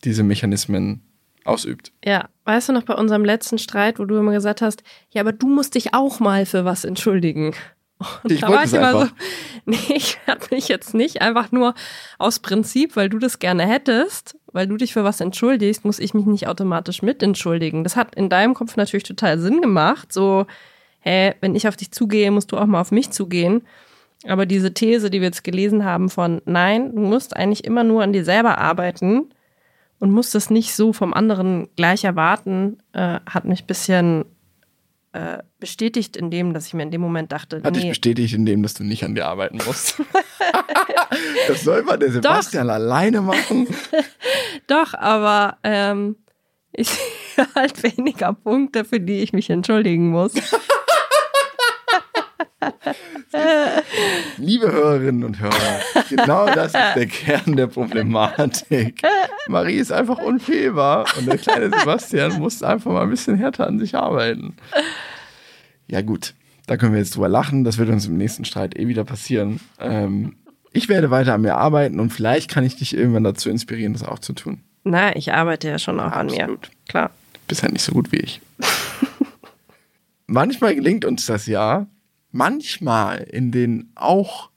[0.04, 1.02] diese Mechanismen
[1.46, 1.92] ausübt.
[2.06, 5.32] Ja, weißt du noch bei unserem letzten Streit, wo du immer gesagt hast, ja, aber
[5.32, 7.56] du musst dich auch mal für was entschuldigen.
[8.24, 9.12] Und Ich da war ich immer so,
[9.66, 11.74] nee, ich werde mich jetzt nicht einfach nur
[12.20, 16.14] aus Prinzip, weil du das gerne hättest, weil du dich für was entschuldigst, muss ich
[16.14, 17.84] mich nicht automatisch mit entschuldigen.
[17.84, 20.14] Das hat in deinem Kopf natürlich total Sinn gemacht.
[20.14, 20.46] So,
[21.00, 23.64] hä, wenn ich auf dich zugehe, musst du auch mal auf mich zugehen.
[24.26, 28.04] Aber diese These, die wir jetzt gelesen haben von, nein, du musst eigentlich immer nur
[28.04, 29.26] an dir selber arbeiten
[30.00, 34.26] und muss das nicht so vom anderen gleich erwarten, äh, hat mich ein bisschen
[35.14, 38.34] äh, bestätigt in dem, dass ich mir in dem Moment dachte, Hat dich nee, bestätigt
[38.34, 40.02] in dem, dass du nicht an dir arbeiten musst.
[41.48, 43.68] das soll mal der Sebastian alleine machen.
[44.68, 46.16] doch, aber ähm,
[46.72, 50.34] ich sehe halt weniger Punkte, für die ich mich entschuldigen muss.
[54.38, 59.02] Liebe Hörerinnen und Hörer, genau das ist der Kern der Problematik.
[59.48, 63.80] Marie ist einfach unfehlbar und der kleine Sebastian muss einfach mal ein bisschen härter an
[63.80, 64.56] sich arbeiten.
[65.88, 66.36] Ja gut,
[66.68, 67.64] da können wir jetzt drüber lachen.
[67.64, 69.60] Das wird uns im nächsten Streit eh wieder passieren.
[69.80, 70.38] Ähm,
[70.74, 74.04] ich werde weiter an mir arbeiten und vielleicht kann ich dich irgendwann dazu inspirieren, das
[74.04, 74.62] auch zu tun.
[74.84, 76.42] Na, ich arbeite ja schon auch an mir.
[76.42, 76.70] Absolut.
[76.90, 77.12] Klar.
[77.34, 78.42] Du bist ja nicht so gut wie ich.
[80.28, 81.88] Manchmal gelingt uns das ja,
[82.32, 84.50] manchmal in den auch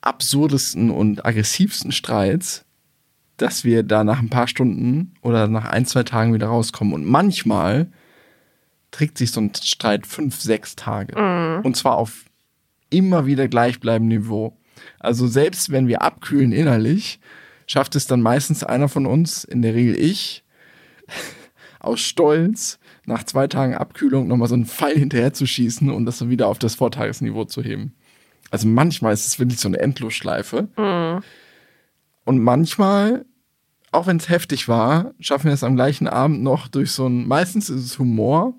[0.00, 2.64] absurdesten und aggressivsten Streits,
[3.36, 6.92] dass wir da nach ein paar Stunden oder nach ein, zwei Tagen wieder rauskommen.
[6.92, 7.90] Und manchmal
[8.90, 11.60] trägt sich so ein Streit fünf, sechs Tage.
[11.62, 12.24] Und zwar auf
[12.90, 14.56] immer wieder gleichbleibendem Niveau.
[14.98, 17.20] Also selbst wenn wir abkühlen innerlich,
[17.66, 20.44] schafft es dann meistens einer von uns, in der Regel ich,
[21.80, 26.18] aus Stolz nach zwei Tagen Abkühlung nochmal so einen Pfeil hinterher zu schießen und das
[26.18, 27.94] dann wieder auf das Vortagesniveau zu heben.
[28.50, 30.68] Also manchmal ist es wirklich so eine Endlosschleife.
[32.24, 33.24] Und manchmal,
[33.92, 37.26] auch wenn es heftig war, schaffen wir es am gleichen Abend noch durch so ein,
[37.26, 38.54] meistens ist es Humor.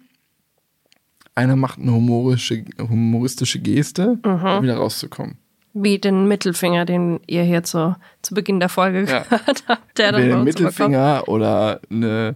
[1.36, 4.20] Einer macht eine humorische, humoristische Geste,
[4.58, 5.38] um wieder rauszukommen.
[5.74, 9.20] Wie den Mittelfinger, den ihr hier zu, zu Beginn der Folge Ja.
[9.24, 9.98] gehört habt.
[9.98, 10.44] Der dann den.
[10.44, 12.36] Mittelfinger oder eine,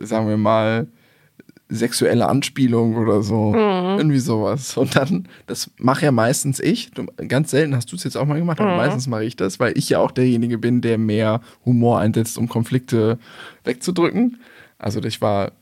[0.00, 0.86] sagen wir mal,
[1.68, 3.50] sexuelle Anspielung oder so.
[3.52, 3.98] Mhm.
[3.98, 4.76] Irgendwie sowas.
[4.76, 6.90] Und dann, das mache ja meistens ich.
[6.90, 8.66] Du, ganz selten hast du es jetzt auch mal gemacht, Mhm.
[8.66, 12.38] aber meistens mache ich das, weil ich ja auch derjenige bin, der mehr Humor einsetzt,
[12.38, 13.18] um Konflikte
[13.64, 14.38] wegzudrücken.
[14.78, 15.52] Also ich war,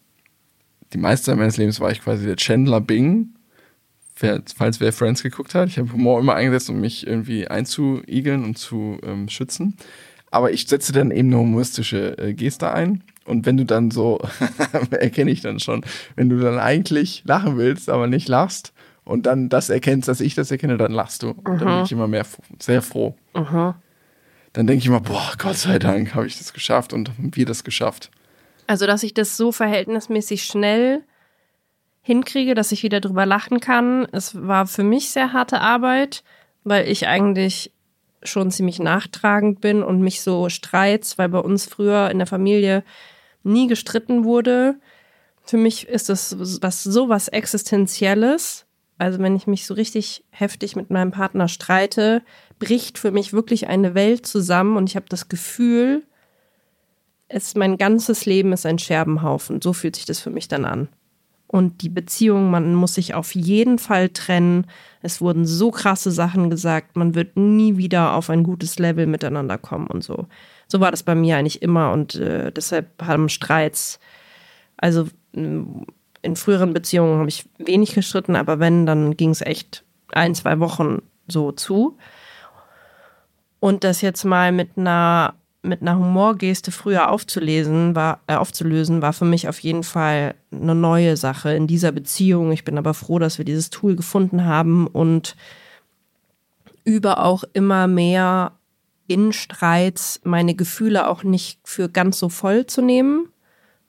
[0.93, 3.31] die meiste Zeit meines Lebens war ich quasi der Chandler Bing.
[4.21, 8.45] Wer, falls wer Friends geguckt hat, ich habe Humor immer eingesetzt, um mich irgendwie einzuigeln
[8.45, 9.77] und zu ähm, schützen.
[10.31, 13.03] Aber ich setze dann eben eine humoristische äh, Geste ein.
[13.25, 14.21] Und wenn du dann so,
[14.91, 15.85] erkenne ich dann schon,
[16.17, 18.73] wenn du dann eigentlich lachen willst, aber nicht lachst
[19.05, 21.31] und dann das erkennst, dass ich das erkenne, dann lachst du.
[21.31, 22.27] Und dann bin ich immer mehr
[22.59, 23.15] sehr froh.
[24.53, 27.47] Dann denke ich immer, boah, Gott sei Dank habe ich das geschafft und haben wir
[27.47, 28.11] das geschafft.
[28.67, 31.03] Also, dass ich das so verhältnismäßig schnell
[32.09, 34.09] hinkriege, dass ich wieder drüber lachen kann.
[34.13, 36.25] Es war für mich sehr harte Arbeit,
[36.65, 37.71] weil ich eigentlich
[38.23, 42.83] schon ziemlich nachtragend bin und mich so Streits, weil bei uns früher in der Familie
[43.43, 44.77] nie gestritten wurde.
[45.45, 48.65] Für mich ist das was sowas Existenzielles.
[48.97, 52.23] Also wenn ich mich so richtig heftig mit meinem Partner streite,
[52.59, 56.05] bricht für mich wirklich eine Welt zusammen und ich habe das Gefühl,
[57.29, 59.61] es mein ganzes Leben ist ein Scherbenhaufen.
[59.61, 60.89] So fühlt sich das für mich dann an.
[61.49, 64.67] Und die Beziehung, man muss sich auf jeden Fall trennen.
[65.01, 69.57] Es wurden so krasse Sachen gesagt, man wird nie wieder auf ein gutes Level miteinander
[69.57, 70.27] kommen und so.
[70.69, 73.99] So war das bei mir eigentlich immer und äh, deshalb haben Streits,
[74.77, 75.87] also mh,
[76.21, 80.61] in früheren Beziehungen habe ich wenig gestritten, aber wenn, dann ging es echt ein, zwei
[80.61, 81.97] Wochen so zu.
[83.61, 89.13] Und das jetzt mal mit einer mit einer Humorgeste früher aufzulesen, war, äh, aufzulösen, war
[89.13, 92.53] für mich auf jeden Fall eine neue Sache in dieser Beziehung.
[92.53, 95.37] Ich bin aber froh, dass wir dieses Tool gefunden haben und
[96.85, 98.53] über auch immer mehr
[99.09, 103.29] in Streits meine Gefühle auch nicht für ganz so voll zu nehmen,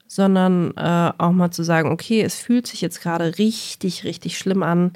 [0.08, 4.64] sondern äh, auch mal zu sagen, okay, es fühlt sich jetzt gerade richtig, richtig schlimm
[4.64, 4.94] an,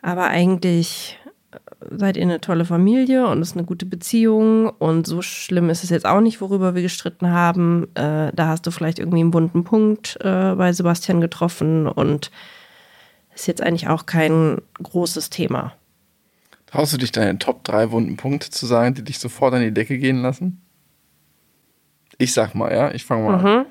[0.00, 1.18] aber eigentlich
[1.90, 5.84] seid ihr eine tolle Familie und es ist eine gute Beziehung und so schlimm ist
[5.84, 7.88] es jetzt auch nicht, worüber wir gestritten haben.
[7.94, 12.30] Äh, da hast du vielleicht irgendwie einen bunten Punkt äh, bei Sebastian getroffen und
[13.34, 15.74] ist jetzt eigentlich auch kein großes Thema.
[16.66, 19.72] Traust du dich deine Top 3 wunden Punkte zu sagen, die dich sofort an die
[19.72, 20.62] Decke gehen lassen?
[22.18, 23.66] Ich sag mal, ja, ich fange mal an.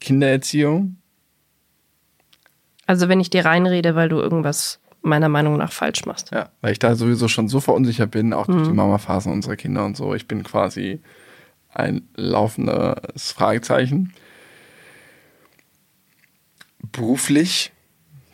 [0.00, 0.98] Kindererziehung,
[2.86, 6.30] Also wenn ich dir reinrede, weil du irgendwas meiner Meinung nach falsch machst.
[6.32, 9.84] Ja, weil ich da sowieso schon so verunsichert bin, auch durch die Mama-Phasen unserer Kinder
[9.84, 10.14] und so.
[10.14, 11.00] Ich bin quasi
[11.72, 14.12] ein laufendes Fragezeichen.
[16.92, 17.72] Beruflich,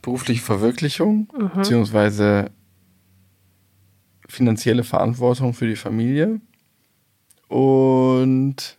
[0.03, 2.51] berufliche Verwirklichung, beziehungsweise
[4.29, 6.41] finanzielle Verantwortung für die Familie.
[7.49, 8.79] Und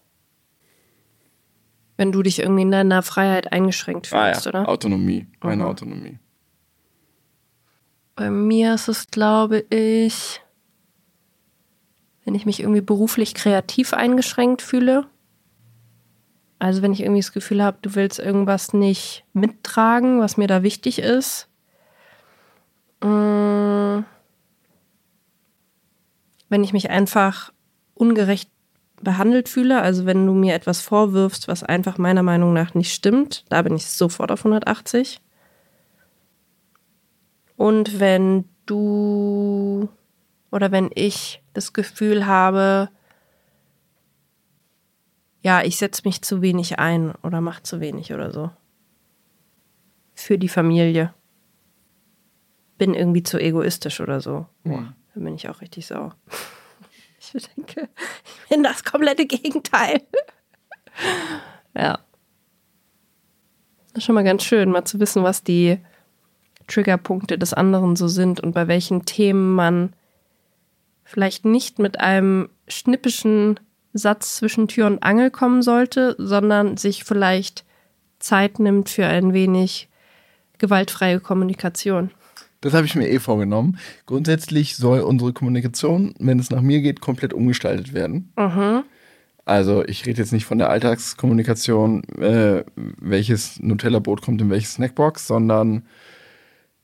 [1.97, 4.69] Wenn du dich irgendwie in deiner Freiheit eingeschränkt ah fühlst, ja, oder?
[4.69, 5.69] Autonomie, meine Mhm.
[5.69, 6.17] Autonomie.
[8.15, 10.41] Bei mir ist es, glaube ich,
[12.26, 15.08] wenn ich mich irgendwie beruflich kreativ eingeschränkt fühle.
[16.60, 20.62] Also wenn ich irgendwie das Gefühl habe, du willst irgendwas nicht mittragen, was mir da
[20.62, 21.47] wichtig ist.
[23.04, 24.06] Mm.
[26.50, 27.52] Wenn ich mich einfach
[27.95, 28.52] ungerecht
[29.02, 33.45] behandelt fühle, also wenn du mir etwas vorwirfst, was einfach meiner Meinung nach nicht stimmt,
[33.50, 35.19] da bin ich sofort auf 180.
[37.62, 39.88] Und wenn du
[40.50, 42.89] oder wenn ich das Gefühl habe,
[45.43, 48.50] ja, ich setze mich zu wenig ein oder mache zu wenig oder so.
[50.15, 51.13] Für die Familie.
[52.80, 54.47] Bin irgendwie zu egoistisch oder so.
[54.63, 56.15] Boah, dann bin ich auch richtig sauer.
[57.19, 57.88] Ich denke,
[58.26, 60.02] ich bin das komplette Gegenteil.
[61.76, 62.00] ja.
[63.89, 65.80] Das ist schon mal ganz schön, mal zu wissen, was die
[66.71, 69.93] Triggerpunkte des anderen so sind und bei welchen Themen man
[71.03, 73.60] vielleicht nicht mit einem schnippischen
[73.93, 77.65] Satz zwischen Tür und Angel kommen sollte, sondern sich vielleicht
[78.19, 79.89] Zeit nimmt für ein wenig
[80.57, 82.12] gewaltfreie Kommunikation.
[82.62, 83.77] Das habe ich mir eh vorgenommen.
[84.05, 88.31] Grundsätzlich soll unsere Kommunikation, wenn es nach mir geht, komplett umgestaltet werden.
[88.38, 88.84] Mhm.
[89.43, 95.27] Also ich rede jetzt nicht von der Alltagskommunikation, äh, welches Nutella-Brot kommt in welche Snackbox,
[95.27, 95.84] sondern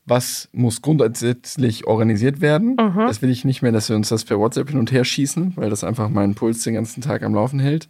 [0.08, 2.70] was muss grundsätzlich organisiert werden.
[2.70, 3.06] Mhm.
[3.06, 5.56] Das will ich nicht mehr, dass wir uns das per WhatsApp hin und her schießen,
[5.56, 7.88] weil das einfach meinen Puls den ganzen Tag am Laufen hält.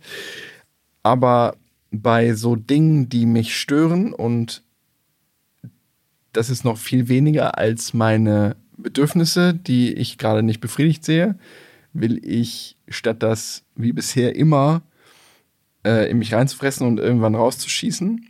[1.02, 1.56] Aber
[1.90, 4.62] bei so Dingen, die mich stören und
[6.32, 11.38] das ist noch viel weniger als meine Bedürfnisse, die ich gerade nicht befriedigt sehe,
[11.92, 14.82] will ich statt das wie bisher immer
[15.84, 18.26] äh, in mich reinzufressen und irgendwann rauszuschießen,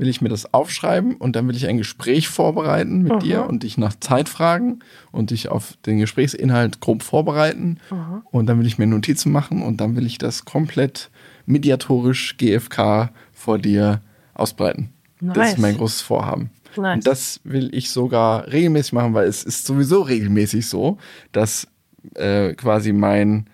[0.00, 3.18] will ich mir das aufschreiben und dann will ich ein Gespräch vorbereiten mit Aha.
[3.18, 4.78] dir und dich nach Zeit fragen
[5.12, 7.78] und dich auf den Gesprächsinhalt grob vorbereiten.
[7.90, 8.22] Aha.
[8.30, 11.10] Und dann will ich mir Notizen machen und dann will ich das komplett
[11.44, 14.00] mediatorisch GFK vor dir
[14.32, 14.88] ausbreiten.
[15.20, 15.34] Nice.
[15.34, 16.50] Das ist mein großes Vorhaben.
[16.76, 16.94] Nice.
[16.96, 20.96] Und das will ich sogar regelmäßig machen, weil es ist sowieso regelmäßig so,
[21.32, 21.68] dass
[22.14, 23.50] äh, quasi mein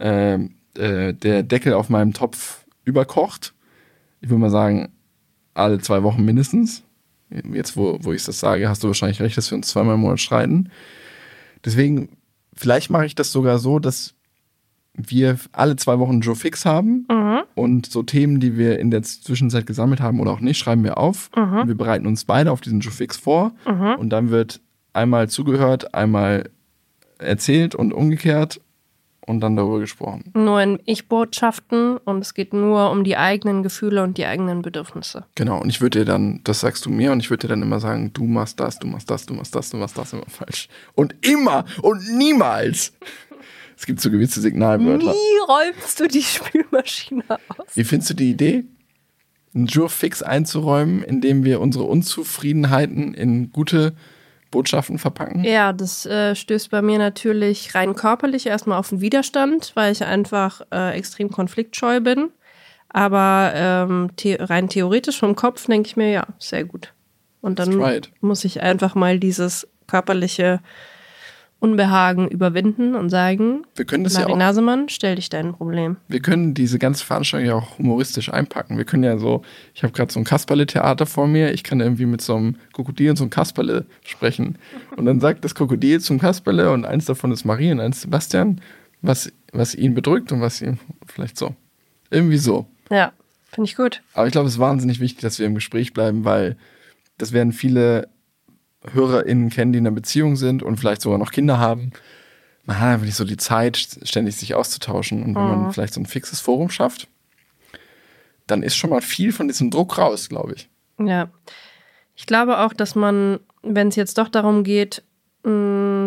[0.00, 0.40] äh,
[0.76, 3.54] äh, der Deckel auf meinem Topf überkocht.
[4.20, 4.88] Ich würde mal sagen,
[5.54, 6.82] alle zwei Wochen mindestens.
[7.52, 10.02] Jetzt, wo, wo ich das sage, hast du wahrscheinlich recht, dass wir uns zweimal im
[10.02, 10.70] Monat streiten.
[11.64, 12.10] Deswegen,
[12.54, 14.14] vielleicht mache ich das sogar so, dass
[14.96, 17.40] wir alle zwei Wochen Joe Fix haben mhm.
[17.54, 20.98] und so Themen, die wir in der Zwischenzeit gesammelt haben oder auch nicht, schreiben wir
[20.98, 21.30] auf.
[21.36, 21.66] Mhm.
[21.66, 23.96] Wir bereiten uns beide auf diesen Joe Fix vor mhm.
[23.98, 24.60] und dann wird
[24.92, 26.50] einmal zugehört, einmal
[27.18, 28.60] erzählt und umgekehrt
[29.26, 30.24] und dann darüber gesprochen.
[30.34, 35.24] Nur in Ich-Botschaften und es geht nur um die eigenen Gefühle und die eigenen Bedürfnisse.
[35.34, 37.62] Genau, und ich würde dir dann, das sagst du mir, und ich würde dir dann
[37.62, 40.26] immer sagen, du machst das, du machst das, du machst das, du machst das immer
[40.28, 40.68] falsch.
[40.94, 42.92] Und immer und niemals.
[43.76, 45.12] Es gibt so gewisse Signalwörter.
[45.12, 47.66] Nie räumst du die Spülmaschine aus.
[47.74, 48.64] Wie findest du die Idee?
[49.54, 53.94] Einen Jure-Fix einzuräumen, indem wir unsere Unzufriedenheiten in gute
[54.54, 55.42] Botschaften verpacken?
[55.42, 60.04] Ja, das äh, stößt bei mir natürlich rein körperlich erstmal auf den Widerstand, weil ich
[60.04, 62.30] einfach äh, extrem konfliktscheu bin.
[62.88, 66.92] Aber ähm, the rein theoretisch vom Kopf denke ich mir, ja, sehr gut.
[67.40, 70.60] Und dann muss ich einfach mal dieses körperliche
[71.64, 75.96] Unbehagen überwinden und sagen, wir können das ja auch, Nasemann, stell dich dein Problem.
[76.08, 78.76] Wir können diese ganze Veranstaltung ja auch humoristisch einpacken.
[78.76, 79.40] Wir können ja so,
[79.72, 83.08] ich habe gerade so ein Kasperle-Theater vor mir, ich kann irgendwie mit so einem Krokodil
[83.08, 84.58] und so einem Kasperle sprechen.
[84.94, 88.60] Und dann sagt das Krokodil zum Kasperle und eins davon ist Marie und eins Sebastian,
[89.00, 91.54] was, was ihn bedrückt und was ihn vielleicht so.
[92.10, 92.66] Irgendwie so.
[92.90, 93.12] Ja,
[93.50, 94.02] finde ich gut.
[94.12, 96.58] Aber ich glaube, es ist wahnsinnig wichtig, dass wir im Gespräch bleiben, weil
[97.16, 98.08] das werden viele
[98.92, 101.92] HörerInnen kennen, die in einer Beziehung sind und vielleicht sogar noch Kinder haben.
[102.64, 105.22] Man hat einfach nicht so die Zeit, ständig sich auszutauschen.
[105.22, 105.62] Und wenn mhm.
[105.62, 107.08] man vielleicht so ein fixes Forum schafft,
[108.46, 110.68] dann ist schon mal viel von diesem Druck raus, glaube ich.
[110.98, 111.28] Ja.
[112.14, 115.02] Ich glaube auch, dass man, wenn es jetzt doch darum geht,
[115.42, 115.50] mh,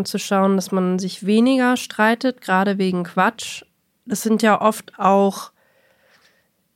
[0.02, 3.64] mm, zu schauen, dass man sich weniger streitet, gerade wegen Quatsch,
[4.06, 5.52] das sind ja oft auch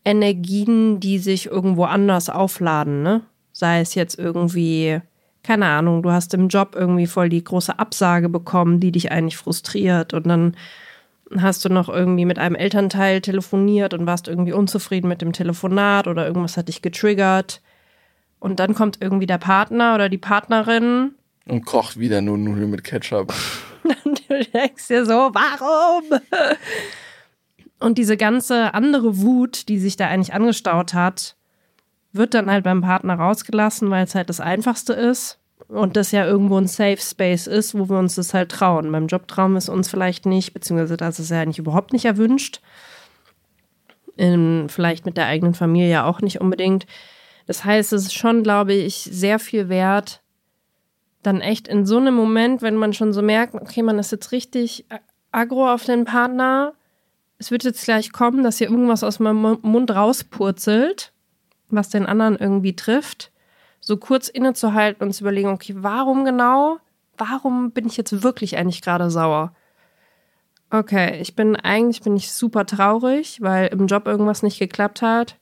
[0.04, 3.21] Energien, die sich irgendwo anders aufladen, ne?
[3.54, 5.02] Sei es jetzt irgendwie
[5.44, 9.37] keine Ahnung, du hast im Job irgendwie voll die große Absage bekommen, die dich eigentlich
[9.37, 10.56] frustriert und dann
[11.37, 16.08] hast du noch irgendwie mit einem Elternteil telefoniert und warst irgendwie unzufrieden mit dem Telefonat
[16.08, 17.62] oder irgendwas hat dich getriggert
[18.39, 21.15] und dann kommt irgendwie der Partner oder die Partnerin
[21.48, 23.33] und kocht wieder nur Nudeln mit Ketchup.
[23.83, 26.19] du denkst dir so, warum?
[27.79, 31.35] Und diese ganze andere Wut, die sich da eigentlich angestaut hat,
[32.14, 35.38] wird dann halt beim Partner rausgelassen, weil es halt das Einfachste ist.
[35.68, 38.92] Und das ja irgendwo ein Safe Space ist, wo wir uns das halt trauen.
[38.92, 42.06] Beim Job trauen wir es uns vielleicht nicht, beziehungsweise das ist ja nicht überhaupt nicht
[42.06, 42.62] erwünscht.
[44.18, 46.86] In, vielleicht mit der eigenen Familie auch nicht unbedingt.
[47.48, 50.22] Das heißt, es ist schon, glaube ich, sehr viel wert,
[51.24, 54.32] dann echt in so einem Moment, wenn man schon so merkt, okay, man ist jetzt
[54.32, 54.86] richtig
[55.32, 56.74] aggro auf den Partner,
[57.38, 61.12] es wird jetzt gleich kommen, dass hier irgendwas aus meinem Mund rauspurzelt,
[61.76, 63.32] was den anderen irgendwie trifft,
[63.80, 66.78] so kurz innezuhalten und zu überlegen, okay, warum genau,
[67.17, 69.54] warum bin ich jetzt wirklich eigentlich gerade sauer?
[70.69, 75.36] Okay, ich bin eigentlich bin ich super traurig, weil im Job irgendwas nicht geklappt hat.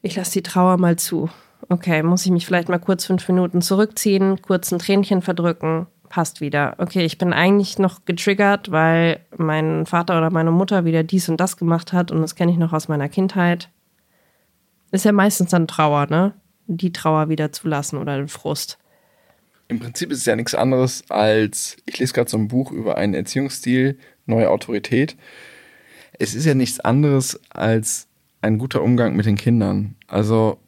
[0.00, 1.28] Ich lasse die Trauer mal zu.
[1.68, 6.40] Okay, muss ich mich vielleicht mal kurz fünf Minuten zurückziehen, kurz ein Tränchen verdrücken, passt
[6.40, 6.74] wieder.
[6.78, 11.38] Okay, ich bin eigentlich noch getriggert, weil mein Vater oder meine Mutter wieder dies und
[11.40, 13.70] das gemacht hat und das kenne ich noch aus meiner Kindheit.
[14.90, 16.34] Ist ja meistens dann Trauer, ne?
[16.66, 18.78] Die Trauer wieder zulassen oder den Frust.
[19.68, 22.96] Im Prinzip ist es ja nichts anderes als, ich lese gerade so ein Buch über
[22.96, 25.16] einen Erziehungsstil, neue Autorität.
[26.18, 28.06] Es ist ja nichts anderes als
[28.40, 29.96] ein guter Umgang mit den Kindern.
[30.06, 30.58] Also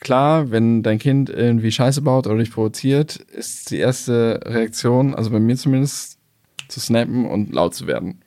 [0.00, 5.30] klar, wenn dein Kind irgendwie Scheiße baut oder dich provoziert, ist die erste Reaktion, also
[5.30, 6.18] bei mir zumindest,
[6.68, 8.22] zu snappen und laut zu werden.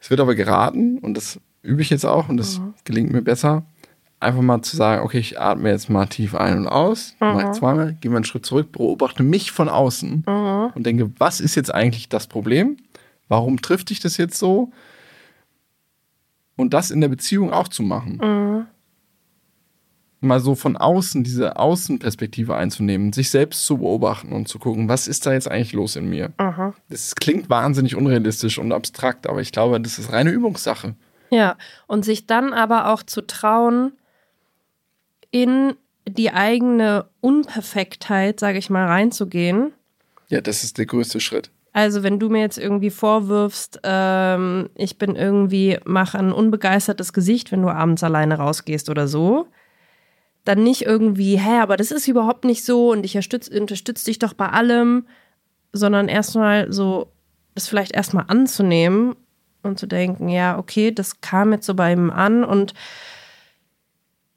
[0.00, 2.74] Es wird aber geraten, und das übe ich jetzt auch, und das mhm.
[2.84, 3.64] gelingt mir besser,
[4.20, 7.26] einfach mal zu sagen, okay, ich atme jetzt mal tief ein und aus, mhm.
[7.26, 10.72] mache zweimal, gehe mal einen Schritt zurück, beobachte mich von außen mhm.
[10.74, 12.76] und denke, was ist jetzt eigentlich das Problem?
[13.28, 14.70] Warum trifft dich das jetzt so?
[16.56, 18.18] Und das in der Beziehung auch zu machen.
[18.22, 18.66] Mhm
[20.22, 25.08] mal so von außen diese Außenperspektive einzunehmen, sich selbst zu beobachten und zu gucken, was
[25.08, 26.32] ist da jetzt eigentlich los in mir?
[26.36, 26.74] Aha.
[26.88, 30.94] Das klingt wahnsinnig unrealistisch und abstrakt, aber ich glaube, das ist reine Übungssache.
[31.32, 31.56] Ja,
[31.86, 33.92] und sich dann aber auch zu trauen,
[35.30, 35.74] in
[36.06, 39.72] die eigene Unperfektheit, sage ich mal, reinzugehen.
[40.28, 41.50] Ja, das ist der größte Schritt.
[41.72, 47.50] Also wenn du mir jetzt irgendwie vorwirfst, ähm, ich bin irgendwie, mache ein unbegeistertes Gesicht,
[47.50, 49.46] wenn du abends alleine rausgehst oder so,
[50.44, 54.18] dann nicht irgendwie, hä, aber das ist überhaupt nicht so und ich unterstütze unterstütz dich
[54.18, 55.06] doch bei allem,
[55.72, 57.10] sondern erstmal so,
[57.54, 59.16] das vielleicht erstmal anzunehmen
[59.62, 62.74] und zu denken, ja, okay, das kam jetzt so bei ihm an und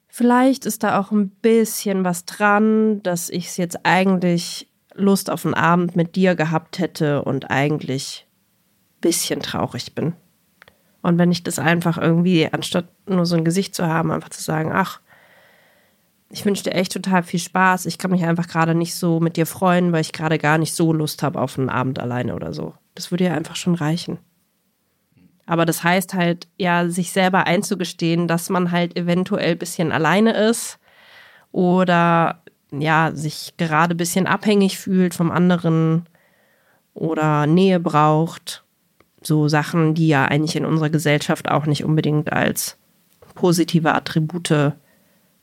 [0.08, 5.44] vielleicht ist da auch ein bisschen was dran, dass ich es jetzt eigentlich Lust auf
[5.44, 8.26] einen Abend mit dir gehabt hätte und eigentlich
[8.96, 10.14] ein bisschen traurig bin.
[11.02, 14.42] Und wenn ich das einfach irgendwie, anstatt nur so ein Gesicht zu haben, einfach zu
[14.42, 15.00] sagen, ach,
[16.30, 17.86] ich wünsche dir echt total viel Spaß.
[17.86, 20.74] Ich kann mich einfach gerade nicht so mit dir freuen, weil ich gerade gar nicht
[20.74, 22.74] so Lust habe auf einen Abend alleine oder so.
[22.94, 24.18] Das würde ja einfach schon reichen.
[25.46, 30.32] Aber das heißt halt, ja, sich selber einzugestehen, dass man halt eventuell ein bisschen alleine
[30.32, 30.78] ist
[31.52, 32.42] oder
[32.72, 36.06] ja, sich gerade ein bisschen abhängig fühlt vom anderen
[36.94, 38.64] oder Nähe braucht.
[39.22, 42.76] So Sachen, die ja eigentlich in unserer Gesellschaft auch nicht unbedingt als
[43.34, 44.72] positive Attribute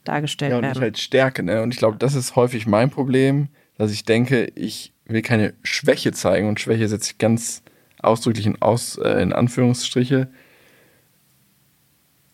[0.04, 0.82] dargestellt ja, und werden.
[0.82, 1.62] halt Stärke, ne?
[1.62, 3.48] Und ich glaube, das ist häufig mein Problem,
[3.78, 7.64] dass ich denke, ich will keine Schwäche zeigen und Schwäche setze ich ganz
[8.04, 10.30] ausdrücklich in, Aus, äh, in Anführungsstriche,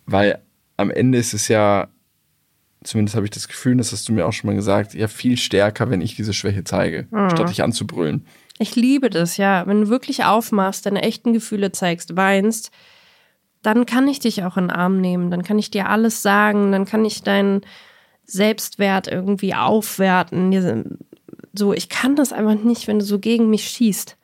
[0.06, 0.42] weil
[0.78, 1.90] am Ende ist es ja,
[2.84, 5.38] zumindest habe ich das Gefühl, das hast du mir auch schon mal gesagt, ja viel
[5.38, 7.30] stärker, wenn ich diese Schwäche zeige, mhm.
[7.30, 8.26] statt dich anzubrüllen.
[8.60, 9.66] Ich liebe das, ja.
[9.68, 12.72] Wenn du wirklich aufmachst, deine echten Gefühle zeigst, weinst,
[13.62, 16.72] dann kann ich dich auch in den Arm nehmen, dann kann ich dir alles sagen,
[16.72, 17.62] dann kann ich deinen
[18.26, 20.98] Selbstwert irgendwie aufwerten.
[21.54, 24.18] So, ich kann das einfach nicht, wenn du so gegen mich schießt.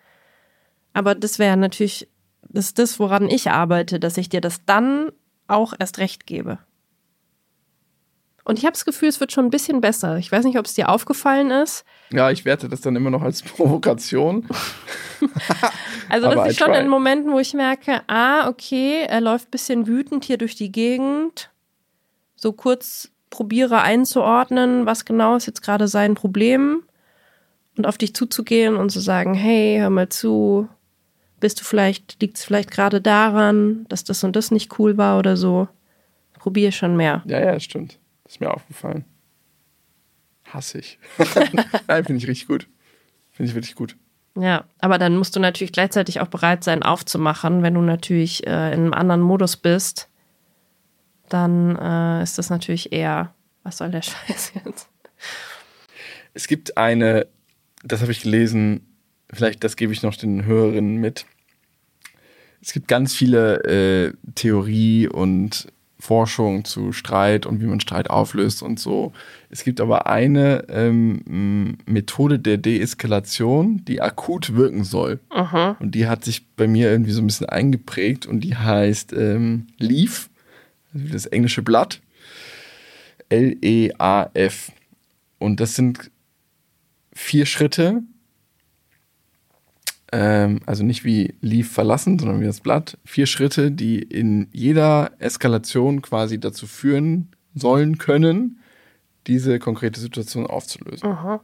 [0.95, 2.07] Aber das wäre natürlich,
[2.47, 5.11] das ist das, woran ich arbeite, dass ich dir das dann
[5.45, 6.57] auch erst recht gebe.
[8.45, 10.17] Und ich habe das Gefühl, es wird schon ein bisschen besser.
[10.17, 11.83] Ich weiß nicht, ob es dir aufgefallen ist.
[12.11, 14.47] Ja, ich werte das dann immer noch als Provokation.
[16.09, 19.87] also das ist schon in Momenten, wo ich merke, ah, okay, er läuft ein bisschen
[19.87, 21.49] wütend hier durch die Gegend.
[22.37, 26.83] So kurz probiere einzuordnen, was genau ist jetzt gerade sein Problem.
[27.75, 30.69] Und auf dich zuzugehen und zu sagen, hey, hör mal zu,
[31.39, 35.19] bist du vielleicht, liegt es vielleicht gerade daran, dass das und das nicht cool war
[35.19, 35.67] oder so.
[36.33, 37.23] Probier schon mehr.
[37.25, 37.99] Ja, ja, stimmt.
[38.25, 39.05] Ist mir aufgefallen.
[40.45, 40.99] Hasse ich.
[41.87, 42.67] Nein, finde ich richtig gut.
[43.31, 43.95] Finde ich wirklich gut.
[44.37, 47.63] Ja, aber dann musst du natürlich gleichzeitig auch bereit sein, aufzumachen.
[47.63, 50.09] Wenn du natürlich äh, in einem anderen Modus bist,
[51.29, 53.33] dann äh, ist das natürlich eher,
[53.63, 54.89] was soll der Scheiß jetzt?
[56.33, 57.27] Es gibt eine,
[57.83, 58.94] das habe ich gelesen,
[59.35, 61.25] vielleicht das gebe ich noch den Hörerinnen mit.
[62.61, 65.67] Es gibt ganz viele äh, Theorie- und
[65.99, 69.13] Forschung zu Streit und wie man Streit auflöst und so.
[69.49, 75.19] Es gibt aber eine ähm, Methode der Deeskalation, die akut wirken soll.
[75.29, 75.77] Aha.
[75.79, 79.67] Und die hat sich bei mir irgendwie so ein bisschen eingeprägt und die heißt ähm,
[79.77, 80.29] Leaf,
[80.93, 82.01] also das englische Blatt.
[83.29, 84.71] L-E-A-F.
[85.39, 86.11] Und das sind
[87.13, 88.03] vier Schritte,
[90.17, 92.97] ähm, also nicht wie Leaf verlassen, sondern wie das Blatt.
[93.03, 98.61] Vier Schritte, die in jeder Eskalation quasi dazu führen sollen können,
[99.27, 101.09] diese konkrete Situation aufzulösen.
[101.09, 101.41] Aha.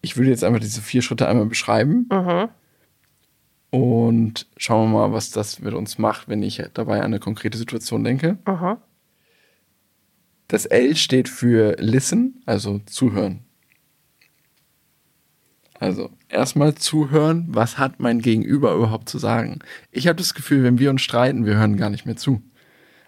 [0.00, 2.50] Ich würde jetzt einfach diese vier Schritte einmal beschreiben Aha.
[3.70, 7.58] und schauen wir mal, was das mit uns macht, wenn ich dabei an eine konkrete
[7.58, 8.38] Situation denke.
[8.44, 8.80] Aha.
[10.46, 13.40] Das L steht für Listen, also zuhören.
[15.82, 19.58] Also erstmal zuhören, was hat mein Gegenüber überhaupt zu sagen.
[19.90, 22.40] Ich habe das Gefühl, wenn wir uns streiten, wir hören gar nicht mehr zu.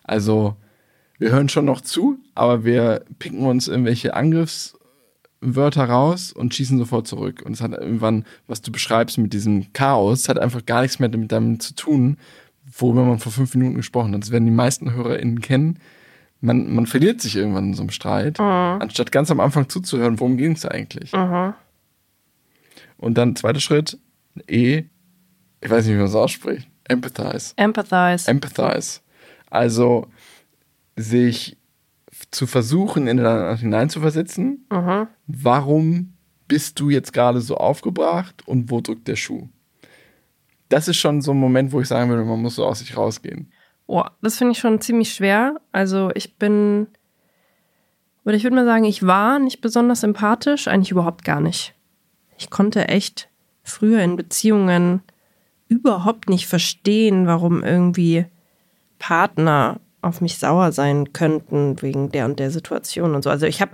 [0.02, 0.56] Also
[1.20, 7.06] wir hören schon noch zu, aber wir picken uns irgendwelche Angriffswörter raus und schießen sofort
[7.06, 7.42] zurück.
[7.46, 11.08] Und es hat irgendwann, was du beschreibst mit diesem Chaos, hat einfach gar nichts mehr
[11.08, 12.16] damit, damit zu tun,
[12.76, 14.22] worüber man vor fünf Minuten gesprochen hat.
[14.22, 15.78] Das werden die meisten HörerInnen kennen.
[16.40, 20.36] Man, man verliert sich irgendwann in so einem Streit, anstatt ganz am Anfang zuzuhören, worum
[20.36, 21.14] ging es eigentlich.
[21.14, 21.54] Aha.
[22.98, 23.98] Und dann zweiter Schritt,
[24.48, 24.84] E,
[25.60, 27.54] ich weiß nicht, wie man es ausspricht, Empathize.
[27.56, 28.30] Empathize.
[28.30, 29.00] Empathize.
[29.50, 30.08] Also
[30.96, 31.56] sich
[32.30, 35.08] zu versuchen, in den hineinzuversetzen, Aha.
[35.26, 36.14] warum
[36.48, 39.48] bist du jetzt gerade so aufgebracht und wo drückt der Schuh?
[40.68, 42.96] Das ist schon so ein Moment, wo ich sagen würde, man muss so aus sich
[42.96, 43.52] rausgehen.
[43.86, 45.60] Oh, das finde ich schon ziemlich schwer.
[45.72, 46.88] Also ich bin,
[48.24, 51.73] oder ich würde mal sagen, ich war nicht besonders empathisch, eigentlich überhaupt gar nicht.
[52.44, 53.30] Ich konnte echt
[53.62, 55.00] früher in Beziehungen
[55.66, 58.26] überhaupt nicht verstehen, warum irgendwie
[58.98, 63.30] Partner auf mich sauer sein könnten wegen der und der Situation und so.
[63.30, 63.72] Also ich habe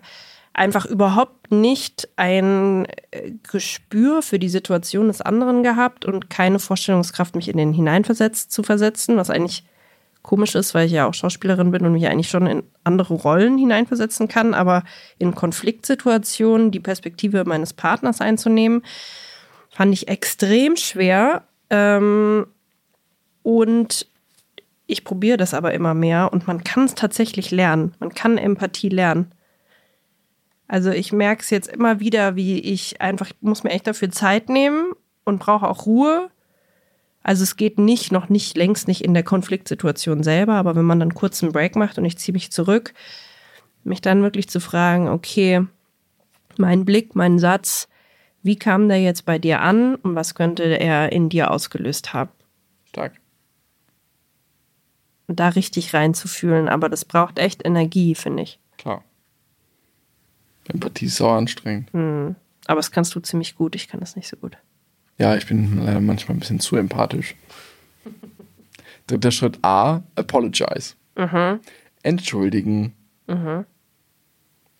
[0.53, 7.35] einfach überhaupt nicht ein äh, Gespür für die Situation des anderen gehabt und keine Vorstellungskraft,
[7.35, 9.65] mich in den hineinversetzt zu versetzen, was eigentlich
[10.31, 13.59] komisch ist, weil ich ja auch Schauspielerin bin und mich eigentlich schon in andere Rollen
[13.59, 14.85] hineinversetzen kann, aber
[15.19, 18.83] in Konfliktsituationen die Perspektive meines Partners einzunehmen,
[19.71, 21.43] fand ich extrem schwer.
[21.69, 22.47] Ähm,
[23.43, 24.07] und
[24.87, 27.95] ich probiere das aber immer mehr und man kann es tatsächlich lernen.
[27.99, 29.33] Man kann Empathie lernen.
[30.69, 34.13] Also ich merke es jetzt immer wieder, wie ich einfach, ich muss mir echt dafür
[34.13, 34.93] Zeit nehmen
[35.25, 36.31] und brauche auch Ruhe.
[37.23, 41.01] Also es geht nicht, noch nicht, längst nicht in der Konfliktsituation selber, aber wenn man
[41.01, 42.95] dann kurz einen Break macht und ich ziehe mich zurück,
[43.85, 45.67] mich dann wirklich zu fragen, okay,
[46.57, 47.89] mein Blick, mein Satz,
[48.43, 52.31] wie kam der jetzt bei dir an und was könnte er in dir ausgelöst haben?
[52.87, 53.21] Stark.
[55.27, 58.59] Und da richtig reinzufühlen, aber das braucht echt Energie, finde ich.
[58.79, 59.05] Klar.
[60.69, 61.93] Empathie ist sau anstrengend.
[61.93, 62.35] Hm.
[62.67, 64.57] Aber das kannst du ziemlich gut, ich kann das nicht so gut.
[65.21, 67.35] Ja, ich bin leider manchmal ein bisschen zu empathisch.
[69.07, 70.95] Dritter Schritt A, apologize.
[71.15, 71.61] Mhm.
[72.03, 72.95] Entschuldigen.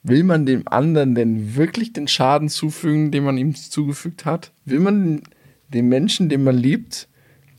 [0.03, 4.53] Will man dem anderen denn wirklich den Schaden zufügen, den man ihm zugefügt hat?
[4.65, 5.21] Will man
[5.69, 7.07] dem Menschen, den man liebt,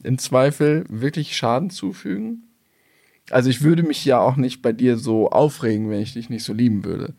[0.02, 2.48] im Zweifel wirklich Schaden zufügen?
[3.30, 6.44] Also ich würde mich ja auch nicht bei dir so aufregen, wenn ich dich nicht
[6.44, 7.14] so lieben würde.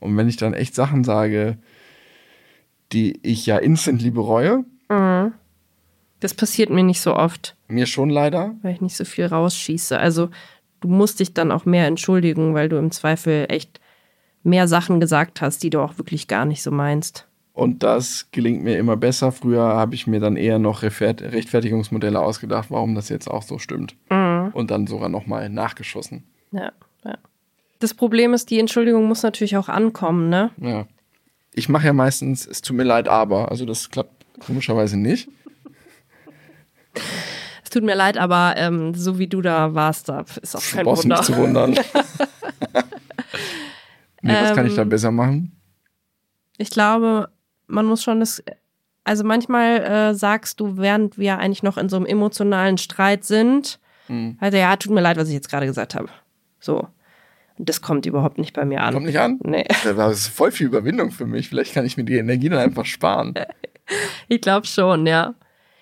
[0.00, 1.58] Und wenn ich dann echt Sachen sage,
[2.90, 8.74] die ich ja instantly bereue, Das passiert mir nicht so oft, mir schon leider, weil
[8.74, 9.98] ich nicht so viel rausschieße.
[9.98, 10.28] Also
[10.80, 13.80] du musst dich dann auch mehr entschuldigen, weil du im Zweifel echt
[14.42, 17.26] mehr Sachen gesagt hast, die du auch wirklich gar nicht so meinst.
[17.52, 19.32] Und das gelingt mir immer besser.
[19.32, 23.96] Früher habe ich mir dann eher noch Rechtfertigungsmodelle ausgedacht, warum das jetzt auch so stimmt.
[24.08, 26.24] Und dann sogar nochmal nachgeschossen.
[26.52, 26.72] Ja,
[27.04, 27.18] ja.
[27.78, 30.50] Das Problem ist, die Entschuldigung muss natürlich auch ankommen, ne?
[30.58, 30.86] Ja.
[31.54, 33.50] Ich mache ja meistens, es tut mir leid, aber.
[33.50, 35.28] Also das klappt komischerweise nicht.
[37.62, 40.76] Es tut mir leid, aber ähm, so wie du da warst, da ist auch Du
[40.76, 41.16] kein brauchst Wunder.
[41.16, 41.70] nicht zu wundern.
[44.22, 45.52] nee, was kann ich da Ähm, besser machen?
[46.58, 47.28] Ich glaube,
[47.66, 48.42] man muss schon das.
[49.04, 53.78] Also manchmal äh, sagst du, während wir eigentlich noch in so einem emotionalen Streit sind,
[54.08, 54.36] Hm.
[54.40, 56.08] also ja, tut mir leid, was ich jetzt gerade gesagt habe.
[56.58, 56.86] So.
[57.56, 58.92] Und das kommt überhaupt nicht bei mir an.
[58.94, 59.38] Kommt nicht an?
[59.44, 59.64] Nee.
[59.84, 61.48] Das ist voll viel Überwindung für mich.
[61.48, 63.34] Vielleicht kann ich mir die Energie dann einfach sparen.
[64.28, 65.34] Ich glaube schon, ja.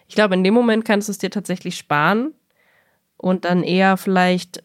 [0.08, 2.32] Ich glaube, in dem Moment kannst du es dir tatsächlich sparen
[3.16, 4.62] und dann eher vielleicht,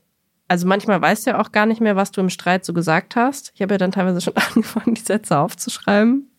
[0.48, 3.16] also manchmal weißt du ja auch gar nicht mehr, was du im Streit so gesagt
[3.16, 3.52] hast.
[3.56, 6.30] Ich habe ja dann teilweise schon angefangen, die Sätze aufzuschreiben,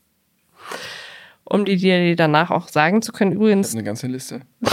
[1.45, 3.33] um die dir danach auch sagen zu können.
[3.33, 4.41] Das Übrigens, ist eine ganze Liste.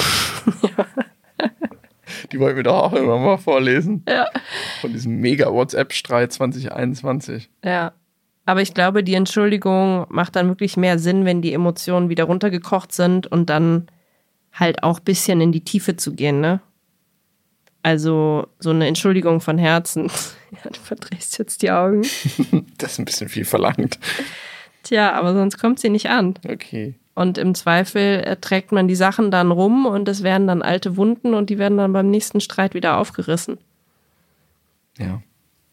[2.32, 4.04] Die wollten wir doch auch immer mal vorlesen.
[4.08, 4.28] Ja.
[4.80, 7.50] Von diesem mega WhatsApp-Streit 2021.
[7.64, 7.94] Ja.
[8.46, 12.92] Aber ich glaube, die Entschuldigung macht dann wirklich mehr Sinn, wenn die Emotionen wieder runtergekocht
[12.92, 13.88] sind und dann
[14.54, 16.60] halt auch ein bisschen in die Tiefe zu gehen, ne?
[17.84, 20.12] Also so eine Entschuldigung von Herzen.
[20.52, 22.02] Ja, du verdrehst jetzt die Augen.
[22.78, 23.98] Das ist ein bisschen viel verlangt.
[24.84, 26.34] Tja, aber sonst kommt sie nicht an.
[26.46, 26.96] Okay.
[27.16, 30.98] Und im Zweifel äh, trägt man die Sachen dann rum und es werden dann alte
[30.98, 33.60] Wunden und die werden dann beim nächsten Streit wieder aufgerissen.
[34.98, 35.22] Ja.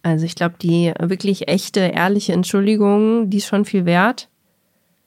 [0.09, 4.30] Also ich glaube, die wirklich echte, ehrliche Entschuldigung, die ist schon viel wert.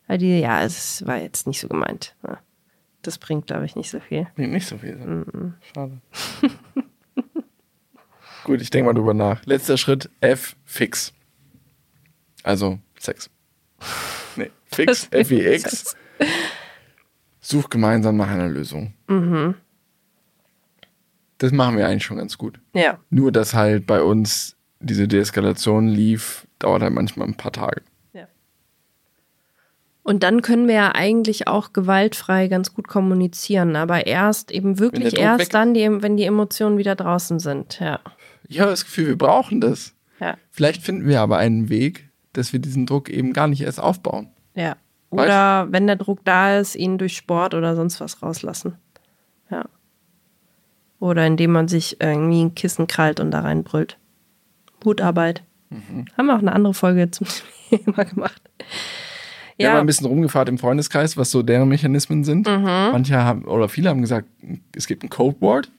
[0.08, 2.16] Weil die, ja, es war jetzt nicht so gemeint.
[2.28, 2.38] Ja.
[3.02, 4.28] Das bringt, glaube ich, nicht so viel.
[4.36, 4.98] Bringt nicht so viel.
[4.98, 5.56] Sinn.
[5.74, 6.02] Schade.
[8.44, 9.44] Gut, ich denke mal drüber nach.
[9.46, 11.14] Letzter Schritt, F, fix.
[12.44, 13.30] Also Sex.
[14.38, 15.94] Nee, fix, F-I-X.
[17.42, 18.94] Such gemeinsam nach einer Lösung.
[21.38, 22.62] Das machen wir eigentlich schon ganz gut.
[22.74, 22.98] Ja.
[23.10, 27.82] Nur, dass halt bei uns diese Deeskalation lief, dauert halt manchmal ein paar Tage.
[30.04, 35.16] Und dann können wir ja eigentlich auch gewaltfrei ganz gut kommunizieren, aber erst eben wirklich
[35.16, 37.80] erst weg- dann, die, wenn die Emotionen wieder draußen sind.
[37.80, 38.00] Ja.
[38.48, 39.94] Ich habe das Gefühl, wir brauchen das.
[40.20, 40.38] Ja.
[40.50, 44.32] Vielleicht finden wir aber einen Weg, dass wir diesen Druck eben gar nicht erst aufbauen.
[44.56, 44.76] Ja.
[45.12, 48.80] Oder wenn der Druck da ist, ihn durch Sport oder sonst was rauslassen.
[49.52, 49.66] Ja.
[51.00, 53.98] Oder indem man sich irgendwie ein Kissen krallt und da reinbrüllt.
[54.86, 55.44] Hutarbeit.
[56.18, 57.28] Haben wir auch eine andere Folge zum
[57.70, 58.42] Thema gemacht.
[59.58, 62.48] Wir haben Ja, ein bisschen rumgefahren im Freundeskreis, was so deren Mechanismen sind.
[62.48, 62.64] Mhm.
[62.64, 64.28] Manche haben, oder viele haben gesagt,
[64.76, 65.72] es gibt ein Codewort.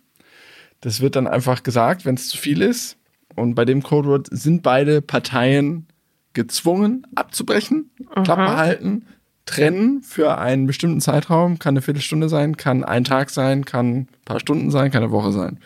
[0.81, 2.97] Das wird dann einfach gesagt, wenn es zu viel ist.
[3.37, 5.87] Und bei dem Codewort sind beide Parteien
[6.33, 8.23] gezwungen, abzubrechen, Mhm.
[8.25, 9.07] Klappe halten,
[9.47, 11.59] trennen für einen bestimmten Zeitraum.
[11.59, 15.13] Kann eine Viertelstunde sein, kann ein Tag sein, kann ein paar Stunden sein, kann eine
[15.13, 15.59] Woche sein.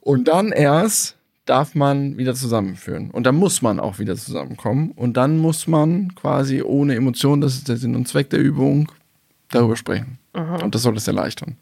[0.00, 1.16] Und dann erst
[1.50, 3.10] darf man wieder zusammenführen.
[3.10, 4.92] Und dann muss man auch wieder zusammenkommen.
[4.92, 8.90] Und dann muss man quasi ohne Emotionen, das ist der Sinn und Zweck der Übung,
[9.50, 10.18] darüber sprechen.
[10.32, 11.56] Und das soll es erleichtern.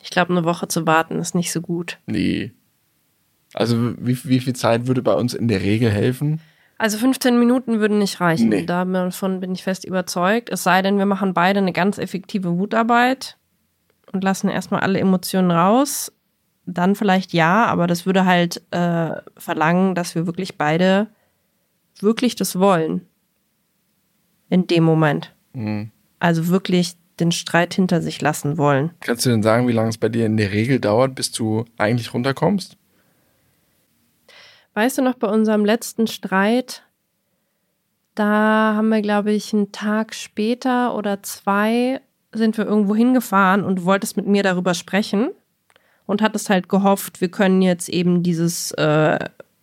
[0.00, 1.98] ich glaube, eine Woche zu warten ist nicht so gut.
[2.06, 2.52] Nee.
[3.54, 6.40] Also wie, wie viel Zeit würde bei uns in der Regel helfen?
[6.78, 8.50] Also 15 Minuten würden nicht reichen.
[8.50, 8.66] Nee.
[8.66, 10.48] Davon bin ich fest überzeugt.
[10.48, 13.36] Es sei denn, wir machen beide eine ganz effektive Wutarbeit
[14.12, 16.12] und lassen erstmal alle Emotionen raus.
[16.72, 21.08] Dann vielleicht ja, aber das würde halt äh, verlangen, dass wir wirklich beide
[21.98, 23.06] wirklich das wollen.
[24.48, 25.34] In dem Moment.
[25.52, 25.90] Mhm.
[26.18, 28.92] Also wirklich den Streit hinter sich lassen wollen.
[29.00, 31.64] Kannst du denn sagen, wie lange es bei dir in der Regel dauert, bis du
[31.76, 32.76] eigentlich runterkommst?
[34.74, 36.84] Weißt du noch, bei unserem letzten Streit,
[38.14, 42.00] da haben wir, glaube ich, einen Tag später oder zwei
[42.32, 45.30] sind wir irgendwo hingefahren und du wolltest mit mir darüber sprechen
[46.10, 49.18] und hattest halt gehofft, wir können jetzt eben dieses äh,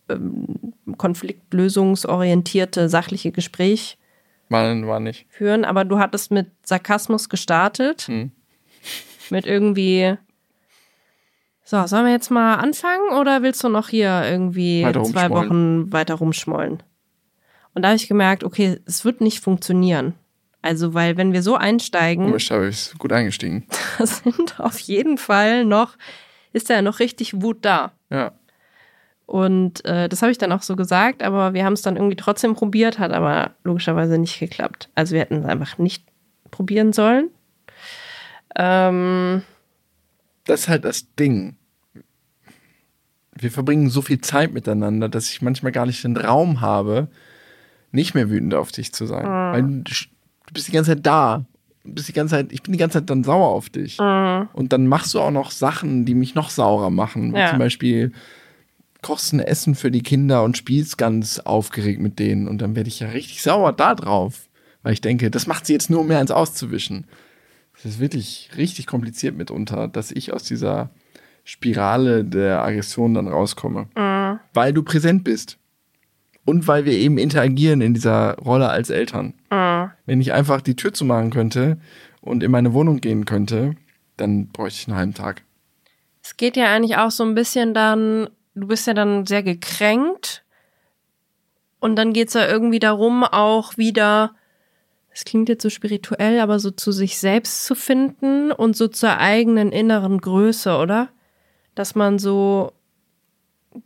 [0.07, 3.97] ähm, konfliktlösungsorientierte, sachliche Gespräch
[4.47, 5.25] Mal war nicht.
[5.29, 8.03] führen, aber du hattest mit Sarkasmus gestartet.
[8.03, 8.31] Hm.
[9.29, 10.15] Mit irgendwie.
[11.65, 15.29] So, sollen wir jetzt mal anfangen oder willst du noch hier irgendwie zwei.
[15.29, 16.81] Wochen weiter rumschmollen?
[17.73, 20.13] Und da habe ich gemerkt, okay, es wird nicht funktionieren.
[20.61, 23.67] Also, weil wenn wir so einsteigen, Komisch, da habe ich gut eingestiegen.
[23.97, 25.97] da sind auf jeden Fall noch,
[26.53, 27.91] ist da ja noch richtig Wut da.
[28.09, 28.31] Ja.
[29.25, 32.15] Und äh, das habe ich dann auch so gesagt, aber wir haben es dann irgendwie
[32.15, 34.89] trotzdem probiert, hat aber logischerweise nicht geklappt.
[34.95, 36.05] Also wir hätten es einfach nicht
[36.49, 37.29] probieren sollen.
[38.55, 39.43] Ähm,
[40.45, 41.57] Das ist halt das Ding.
[43.35, 47.09] Wir verbringen so viel Zeit miteinander, dass ich manchmal gar nicht den Raum habe,
[47.91, 49.25] nicht mehr wütend auf dich zu sein.
[49.25, 51.45] Weil du, du bist die ganze Zeit da.
[51.87, 53.99] Bist die ganze Zeit, ich bin die ganze Zeit dann sauer auf dich.
[54.53, 57.33] Und dann machst du auch noch Sachen, die mich noch saurer machen.
[57.33, 57.49] Wie Ja.
[57.49, 58.11] Zum Beispiel
[59.01, 62.47] kochst ein Essen für die Kinder und spielst ganz aufgeregt mit denen.
[62.47, 64.49] Und dann werde ich ja richtig sauer da drauf.
[64.83, 67.05] Weil ich denke, das macht sie jetzt nur, um mehr eins auszuwischen.
[67.77, 70.89] Es ist wirklich richtig kompliziert mitunter, dass ich aus dieser
[71.43, 73.87] Spirale der Aggression dann rauskomme.
[74.53, 75.57] Weil du präsent bist.
[76.47, 79.33] Und weil wir eben interagieren in dieser Rolle als Eltern.
[80.05, 81.77] Wenn ich einfach die Tür zumachen könnte
[82.21, 83.75] und in meine Wohnung gehen könnte,
[84.15, 85.43] dann bräuchte ich einen halben Tag.
[86.23, 90.45] es geht ja eigentlich auch so ein bisschen dann, du bist ja dann sehr gekränkt.
[91.81, 94.33] Und dann geht es ja irgendwie darum, auch wieder,
[95.11, 99.17] es klingt jetzt so spirituell, aber so zu sich selbst zu finden und so zur
[99.17, 101.09] eigenen inneren Größe, oder?
[101.75, 102.71] Dass man so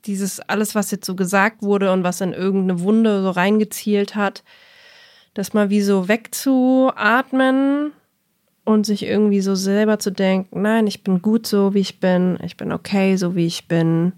[0.06, 4.44] dieses alles, was jetzt so gesagt wurde und was in irgendeine Wunde so reingezielt hat,
[5.34, 7.92] das mal wie so wegzuatmen
[8.66, 12.38] und sich irgendwie so selber zu denken, nein, ich bin gut so, wie ich bin,
[12.44, 14.14] ich bin okay, so wie ich bin.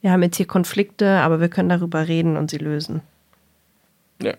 [0.00, 3.00] Wir haben jetzt hier Konflikte, aber wir können darüber reden und sie lösen.
[4.22, 4.34] Ja.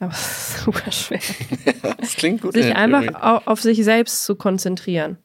[0.00, 1.20] Aber es ist super schwer.
[1.98, 2.54] das klingt gut.
[2.54, 3.16] sich einfach Theorie.
[3.20, 5.18] au- auf sich selbst zu konzentrieren.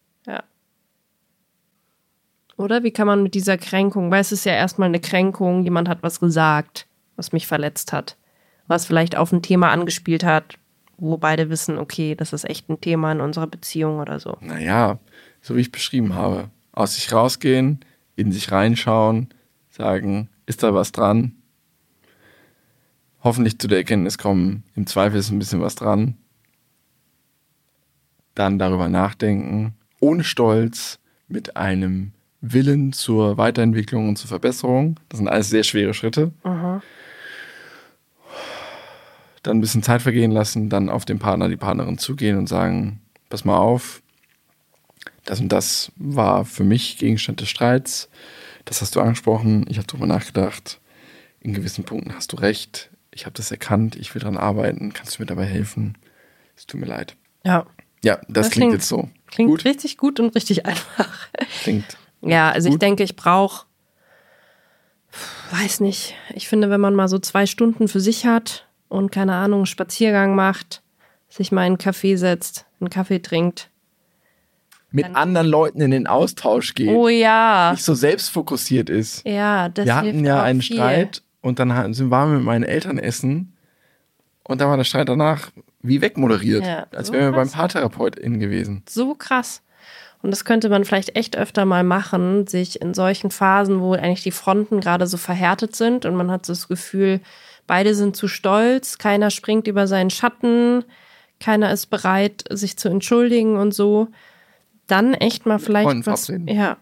[2.58, 5.90] Oder wie kann man mit dieser Kränkung, weil es ist ja erstmal eine Kränkung, jemand
[5.90, 8.16] hat was gesagt, was mich verletzt hat,
[8.68, 10.58] was vielleicht auf ein Thema angespielt hat,
[10.98, 14.38] wo beide wissen, okay, das ist echt ein Thema in unserer Beziehung oder so.
[14.42, 15.00] Naja,
[15.42, 16.50] so wie ich beschrieben habe.
[16.72, 17.80] Aus sich rausgehen,
[18.16, 19.30] in sich reinschauen,
[19.70, 21.34] sagen, ist da was dran?
[23.24, 26.18] Hoffentlich zu der Erkenntnis kommen, im Zweifel ist ein bisschen was dran.
[28.36, 32.12] Dann darüber nachdenken, ohne Stolz, mit einem
[32.46, 35.00] Willen zur Weiterentwicklung und zur Verbesserung.
[35.08, 36.32] Das sind alles sehr schwere Schritte.
[36.44, 36.82] Dann
[39.58, 43.44] ein bisschen Zeit vergehen lassen, dann auf den Partner, die Partnerin zugehen und sagen, pass
[43.46, 44.02] mal auf,
[45.26, 48.10] das und das war für mich Gegenstand des Streits.
[48.66, 49.66] Das hast du angesprochen.
[49.70, 50.80] Ich habe darüber nachgedacht.
[51.42, 52.90] In gewissen Punkten hast du recht.
[53.12, 53.96] Ich habe das erkannt.
[53.98, 54.94] Ich will daran arbeiten.
[54.94, 55.98] Kannst du mir dabei helfen?
[56.56, 57.16] Es tut mir leid.
[57.46, 57.66] Ja.
[58.04, 59.10] Ja, das, Das klingt, klingt- jetzt so.
[59.28, 59.66] Klingt Gut.
[59.66, 61.28] richtig gut und richtig einfach.
[61.64, 61.98] Klingt.
[62.24, 63.66] Ja, also ich denke, ich brauche,
[65.52, 69.36] weiß nicht, ich finde, wenn man mal so zwei Stunden für sich hat und keine
[69.36, 70.82] Ahnung, einen Spaziergang macht,
[71.30, 73.70] sich mal in einen Café setzt, einen Kaffee trinkt.
[74.92, 76.90] Mit anderen Leuten in den Austausch geht.
[76.90, 79.26] Oh ja, Nicht so selbstfokussiert ist.
[79.26, 80.76] ja, das wir hatten ja einen viel.
[80.76, 83.54] Streit und dann waren wir mit meinen Eltern essen
[84.44, 85.50] und da war der Streit danach
[85.82, 87.58] wie wegmoderiert, Ja, als so wären wir beim krass.
[87.58, 88.84] Paartherapeuten gewesen.
[88.88, 89.63] So krass.
[90.24, 94.24] Und das könnte man vielleicht echt öfter mal machen, sich in solchen Phasen, wo eigentlich
[94.24, 97.20] die Fronten gerade so verhärtet sind und man hat so das Gefühl,
[97.68, 100.86] beide sind zu stolz, keiner springt über seinen Schatten,
[101.42, 104.08] keiner ist bereit, sich zu entschuldigen und so.
[104.88, 106.26] Dann echt mal vielleicht Freunden was.
[106.28, 106.58] verabreden.
[106.58, 106.78] Ja.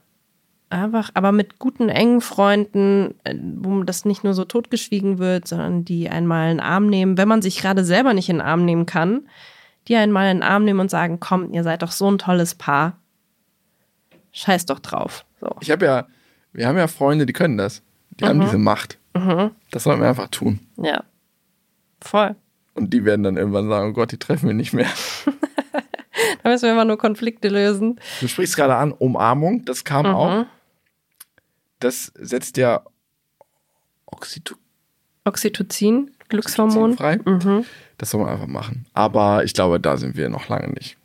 [0.69, 5.83] Einfach, aber mit guten, engen Freunden, äh, wo das nicht nur so totgeschwiegen wird, sondern
[5.83, 8.63] die einmal in den Arm nehmen, wenn man sich gerade selber nicht in den Arm
[8.63, 9.27] nehmen kann,
[9.87, 12.55] die einmal in den Arm nehmen und sagen, komm, ihr seid doch so ein tolles
[12.55, 13.00] Paar.
[14.31, 15.25] Scheiß doch drauf.
[15.39, 15.49] So.
[15.61, 16.07] Ich habe ja,
[16.53, 17.81] wir haben ja Freunde, die können das.
[18.19, 18.97] Die haben diese Macht.
[19.71, 20.59] Das sollten wir einfach tun.
[20.77, 21.03] Ja.
[22.01, 22.35] Voll.
[22.73, 24.87] Und die werden dann irgendwann sagen, oh Gott, die treffen wir nicht mehr.
[26.43, 27.99] Da müssen wir immer nur Konflikte lösen.
[28.19, 30.13] Du sprichst gerade an, Umarmung, das kam Mhm.
[30.15, 30.45] auch.
[31.79, 32.81] Das setzt ja
[34.05, 34.57] Oxytocin
[35.23, 36.97] Oxytocin, Glückshormon.
[36.97, 37.17] frei.
[37.23, 37.65] Mhm.
[37.97, 38.87] Das soll man einfach machen.
[38.93, 40.97] Aber ich glaube, da sind wir noch lange nicht.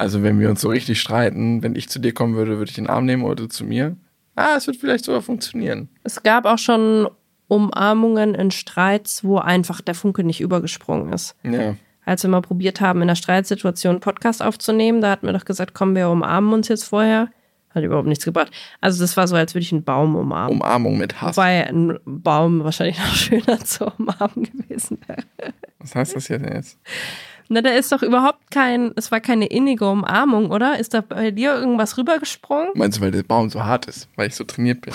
[0.00, 2.74] Also wenn wir uns so richtig streiten, wenn ich zu dir kommen würde, würde ich
[2.74, 3.96] den Arm nehmen oder zu mir.
[4.34, 5.90] Ah, es wird vielleicht sogar funktionieren.
[6.04, 7.06] Es gab auch schon
[7.48, 11.36] Umarmungen in Streits, wo einfach der Funke nicht übergesprungen ist.
[11.42, 11.74] Ja.
[12.06, 15.44] Als wir mal probiert haben, in einer Streitsituation einen Podcast aufzunehmen, da hatten wir doch
[15.44, 17.28] gesagt, komm, wir umarmen uns jetzt vorher.
[17.74, 18.50] Hat überhaupt nichts gebracht.
[18.80, 20.56] Also das war so, als würde ich einen Baum umarmen.
[20.56, 21.36] Umarmung mit Hass.
[21.36, 25.24] Wobei ein Baum wahrscheinlich noch schöner zu umarmen gewesen wäre.
[25.78, 26.78] Was heißt das hier denn jetzt?
[27.52, 30.78] Na, da ist doch überhaupt kein, es war keine innige Umarmung, oder?
[30.78, 32.68] Ist da bei dir irgendwas rübergesprungen?
[32.74, 34.94] Meinst du, weil der Baum so hart ist, weil ich so trainiert bin?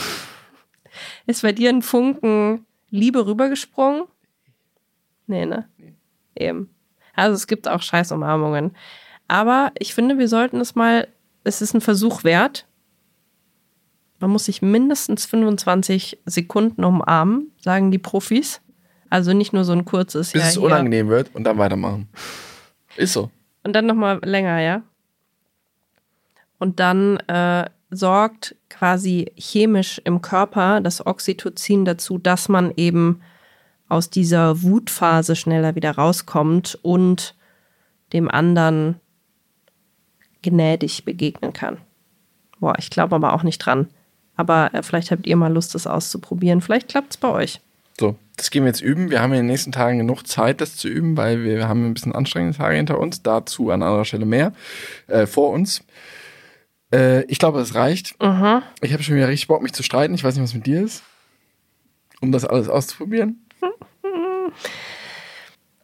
[1.27, 4.03] Ist bei dir ein Funken Liebe rübergesprungen?
[5.27, 5.67] Nee, ne?
[6.33, 6.69] Eben.
[7.13, 8.71] Also es gibt auch scheiß Umarmungen.
[9.27, 11.09] Aber ich finde, wir sollten es mal,
[11.43, 12.67] es ist ein Versuch wert.
[14.19, 18.61] Man muss sich mindestens 25 Sekunden umarmen, sagen die Profis.
[19.09, 22.09] Also nicht nur so ein kurzes Bis ja, es unangenehm wird und dann weitermachen.
[22.97, 23.29] Ist so.
[23.63, 24.81] Und dann nochmal länger, ja.
[26.59, 33.21] Und dann äh, sorgt quasi chemisch im Körper das Oxytocin dazu, dass man eben
[33.87, 37.35] aus dieser Wutphase schneller wieder rauskommt und
[38.13, 38.99] dem anderen
[40.41, 41.77] gnädig begegnen kann.
[42.59, 43.87] Boah, ich glaube aber auch nicht dran.
[44.35, 46.61] Aber äh, vielleicht habt ihr mal Lust, das auszuprobieren.
[46.61, 47.61] Vielleicht klappt es bei euch.
[47.97, 49.09] So, das gehen wir jetzt üben.
[49.09, 51.93] Wir haben in den nächsten Tagen genug Zeit, das zu üben, weil wir haben ein
[51.93, 53.23] bisschen anstrengende Tage hinter uns.
[53.23, 54.51] Dazu an anderer Stelle mehr.
[55.07, 55.81] Äh, vor uns.
[56.91, 58.15] Äh, ich glaube, es reicht.
[58.81, 60.13] Ich habe schon wieder richtig Bock, mich zu streiten.
[60.13, 61.03] Ich weiß nicht, was mit dir ist.
[62.19, 63.45] Um das alles auszuprobieren.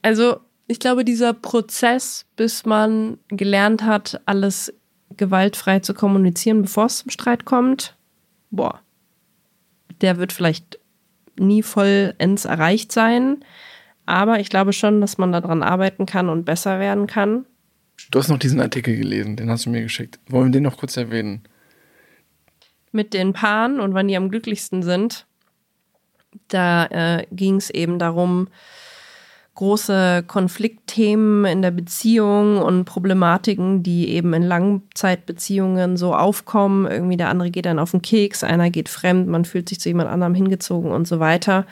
[0.01, 4.74] Also, ich glaube, dieser Prozess, bis man gelernt hat, alles
[5.16, 7.95] gewaltfrei zu kommunizieren, bevor es zum Streit kommt,
[8.49, 8.82] boah,
[10.01, 10.80] der wird vielleicht
[11.39, 13.43] nie vollends erreicht sein.
[14.05, 17.45] Aber ich glaube schon, dass man daran arbeiten kann und besser werden kann.
[18.09, 20.19] Du hast noch diesen Artikel gelesen, den hast du mir geschickt.
[20.27, 21.43] Wollen wir den noch kurz erwähnen?
[22.91, 25.25] Mit den Paaren und wann die am glücklichsten sind,
[26.47, 28.47] da äh, ging es eben darum,
[29.55, 36.89] große Konfliktthemen in der Beziehung und Problematiken, die eben in Langzeitbeziehungen so aufkommen.
[36.89, 39.89] Irgendwie der andere geht dann auf den Keks, einer geht fremd, man fühlt sich zu
[39.89, 41.65] jemand anderem hingezogen und so weiter.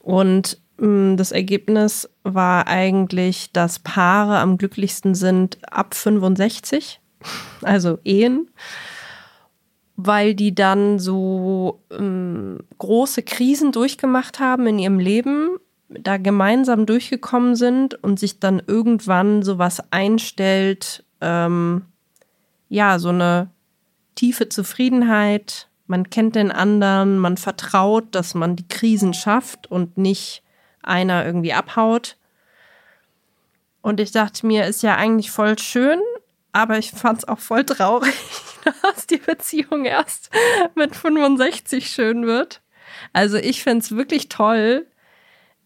[0.00, 7.00] Und mm, das Ergebnis war eigentlich, dass Paare am glücklichsten sind ab 65,
[7.62, 8.48] also Ehen
[9.96, 15.56] weil die dann so ähm, große Krisen durchgemacht haben in ihrem Leben,
[15.88, 21.86] da gemeinsam durchgekommen sind und sich dann irgendwann sowas einstellt, ähm,
[22.68, 23.50] ja, so eine
[24.14, 30.42] tiefe Zufriedenheit, man kennt den anderen, man vertraut, dass man die Krisen schafft und nicht
[30.82, 32.16] einer irgendwie abhaut.
[33.82, 36.00] Und ich dachte mir, ist ja eigentlich voll schön,
[36.50, 38.14] aber ich fand es auch voll traurig,
[38.82, 40.30] dass die Beziehung erst
[40.74, 42.62] mit 65 schön wird.
[43.12, 44.86] Also ich finde es wirklich toll,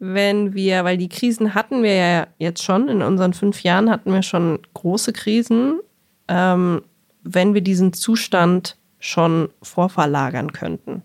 [0.00, 4.12] wenn wir, weil die Krisen hatten wir ja jetzt schon, in unseren fünf Jahren hatten
[4.12, 5.78] wir schon große Krisen,
[6.26, 6.82] ähm,
[7.22, 11.02] wenn wir diesen Zustand schon vorverlagern könnten.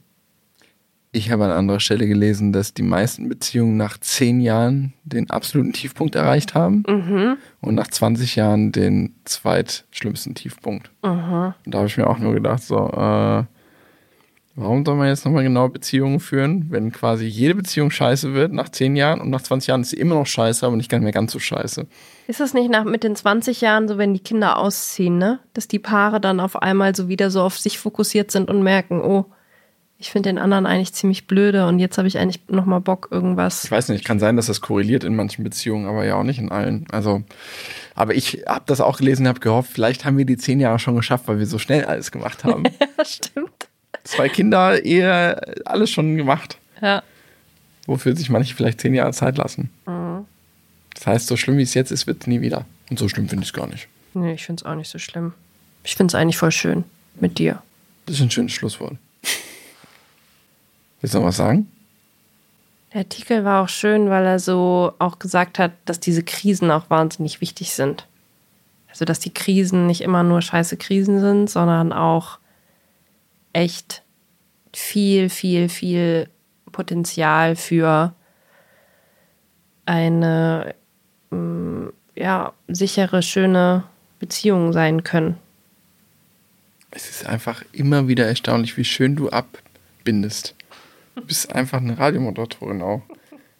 [1.11, 5.71] Ich habe an anderer Stelle gelesen, dass die meisten Beziehungen nach zehn Jahren den absoluten
[5.71, 7.37] Tiefpunkt erreicht haben mhm.
[7.61, 10.91] und nach 20 Jahren den zweitschlimmsten Tiefpunkt.
[11.03, 11.53] Mhm.
[11.65, 13.43] Und da habe ich mir auch nur gedacht, so, äh,
[14.55, 18.69] warum soll man jetzt nochmal genau Beziehungen führen, wenn quasi jede Beziehung scheiße wird nach
[18.69, 21.33] zehn Jahren und nach 20 Jahren ist sie immer noch scheiße, aber nicht mehr ganz
[21.33, 21.85] so scheiße.
[22.27, 25.39] Ist das nicht nach mit den 20 Jahren so, wenn die Kinder ausziehen, ne?
[25.53, 29.01] Dass die Paare dann auf einmal so wieder so auf sich fokussiert sind und merken,
[29.01, 29.25] oh,
[29.97, 33.63] ich finde den anderen eigentlich ziemlich blöde und jetzt habe ich eigentlich nochmal Bock, irgendwas.
[33.63, 36.39] Ich weiß nicht, kann sein, dass das korreliert in manchen Beziehungen, aber ja auch nicht
[36.39, 36.85] in allen.
[36.91, 37.23] Also,
[37.93, 40.95] aber ich habe das auch gelesen, habe gehofft, vielleicht haben wir die zehn Jahre schon
[40.95, 42.63] geschafft, weil wir so schnell alles gemacht haben.
[42.97, 43.69] ja, stimmt.
[44.05, 46.57] Zwei Kinder, Ehe, alles schon gemacht.
[46.81, 47.03] Ja.
[47.87, 49.71] Wofür sich manche vielleicht zehn Jahre Zeit lassen.
[49.85, 50.25] Mhm.
[50.93, 52.65] Das heißt, so schlimm wie es jetzt ist, wird es nie wieder.
[52.89, 53.87] Und so schlimm finde ich es gar nicht.
[54.13, 55.33] Nee, ich finde es auch nicht so schlimm.
[55.83, 56.83] Ich finde es eigentlich voll schön
[57.19, 57.61] mit dir.
[58.05, 58.95] Das ist ein schönes Schlusswort.
[61.01, 61.69] Willst du noch was sagen?
[62.93, 66.89] Der Artikel war auch schön, weil er so auch gesagt hat, dass diese Krisen auch
[66.89, 68.07] wahnsinnig wichtig sind.
[68.89, 72.37] Also, dass die Krisen nicht immer nur scheiße Krisen sind, sondern auch
[73.55, 74.03] echt
[74.73, 76.29] viel, viel, viel
[76.71, 78.13] Potenzial für
[79.85, 80.75] eine
[81.29, 83.83] mm, ja, sichere, schöne
[84.19, 85.37] Beziehung sein können.
[86.91, 90.55] Es ist einfach immer wieder erstaunlich, wie schön du abbindest.
[91.15, 93.03] Du bist einfach eine Radiomoderatorin auch.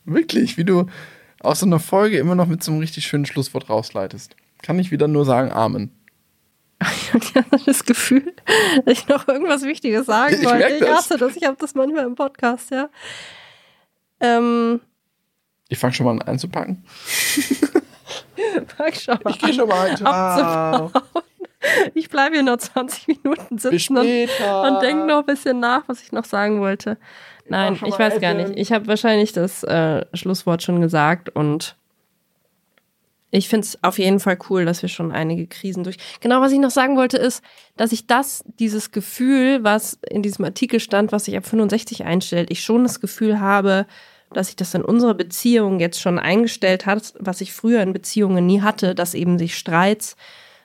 [0.03, 0.87] Wirklich, wie du
[1.39, 4.35] aus so einer Folge immer noch mit so einem richtig schönen Schlusswort rausleitest.
[4.61, 5.91] Kann ich wieder nur sagen, Amen.
[7.13, 8.33] Ich habe das Gefühl,
[8.83, 10.67] dass ich noch irgendwas Wichtiges sagen ich wollte.
[10.67, 11.35] Ich hasse das.
[11.35, 12.89] Ich habe das manchmal im Podcast, ja.
[14.19, 14.81] Ähm,
[15.69, 16.83] ich fange schon mal an einzupacken.
[18.77, 20.91] Fang schon mal ich gehe schon mal an.
[21.93, 26.01] Ich bleibe hier noch 20 Minuten sitzen und, und denke noch ein bisschen nach, was
[26.01, 26.97] ich noch sagen wollte.
[27.47, 28.51] Nein, ich weiß gar nicht.
[28.55, 31.75] Ich habe wahrscheinlich das äh, Schlusswort schon gesagt und
[33.31, 35.97] ich finde es auf jeden Fall cool, dass wir schon einige Krisen durch.
[36.21, 37.43] Genau, was ich noch sagen wollte, ist,
[37.75, 42.51] dass ich das, dieses Gefühl, was in diesem Artikel stand, was sich ab 65 einstellt,
[42.51, 43.87] ich schon das Gefühl habe,
[44.31, 48.45] dass sich das in unserer Beziehung jetzt schon eingestellt hat, was ich früher in Beziehungen
[48.45, 50.15] nie hatte, dass eben sich Streits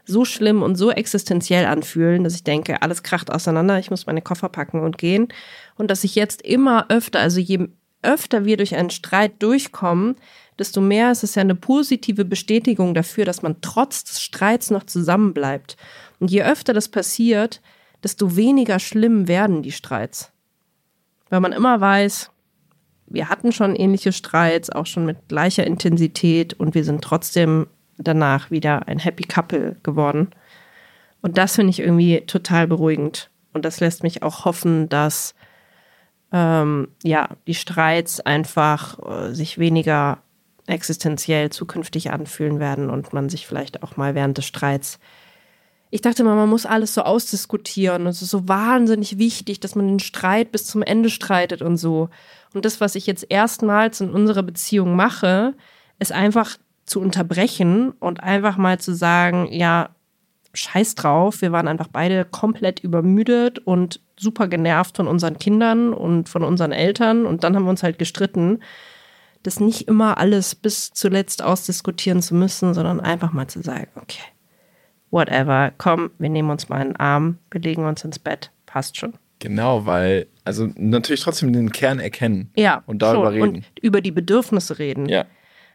[0.07, 4.23] so schlimm und so existenziell anfühlen, dass ich denke, alles kracht auseinander, ich muss meine
[4.23, 5.29] Koffer packen und gehen.
[5.77, 7.69] Und dass ich jetzt immer öfter, also je
[8.03, 10.17] öfter wir durch einen Streit durchkommen,
[10.59, 14.85] desto mehr ist es ja eine positive Bestätigung dafür, dass man trotz des Streits noch
[14.85, 15.77] zusammenbleibt.
[16.19, 17.61] Und je öfter das passiert,
[18.03, 20.33] desto weniger schlimm werden die Streits.
[21.29, 22.31] Weil man immer weiß,
[23.07, 27.67] wir hatten schon ähnliche Streits, auch schon mit gleicher Intensität und wir sind trotzdem
[27.99, 30.29] danach wieder ein Happy Couple geworden.
[31.23, 33.31] Und das finde ich irgendwie total beruhigend.
[33.53, 35.35] Und das lässt mich auch hoffen, dass
[36.33, 40.19] ähm, ja, die Streits einfach äh, sich weniger
[40.67, 44.99] existenziell zukünftig anfühlen werden und man sich vielleicht auch mal während des Streits.
[45.91, 48.03] Ich dachte immer, man muss alles so ausdiskutieren.
[48.03, 51.77] Und es ist so wahnsinnig wichtig, dass man den Streit bis zum Ende streitet und
[51.77, 52.09] so.
[52.55, 55.55] Und das, was ich jetzt erstmals in unserer Beziehung mache,
[55.99, 56.57] ist einfach
[56.87, 59.91] zu unterbrechen und einfach mal zu sagen, ja,
[60.55, 66.29] scheiß drauf, wir waren einfach beide komplett übermüdet und super genervt von unseren Kindern und
[66.29, 68.61] von unseren Eltern und dann haben wir uns halt gestritten,
[69.43, 74.23] das nicht immer alles bis zuletzt ausdiskutieren zu müssen, sondern einfach mal zu sagen, okay,
[75.11, 79.15] whatever, komm, wir nehmen uns mal einen Arm, wir legen uns ins Bett, passt schon.
[79.39, 82.51] Genau, weil, also natürlich trotzdem den Kern erkennen.
[82.57, 82.83] Ja.
[82.87, 83.43] Und darüber schon.
[83.43, 83.55] reden.
[83.57, 85.09] Und über die Bedürfnisse reden.
[85.09, 85.25] Ja.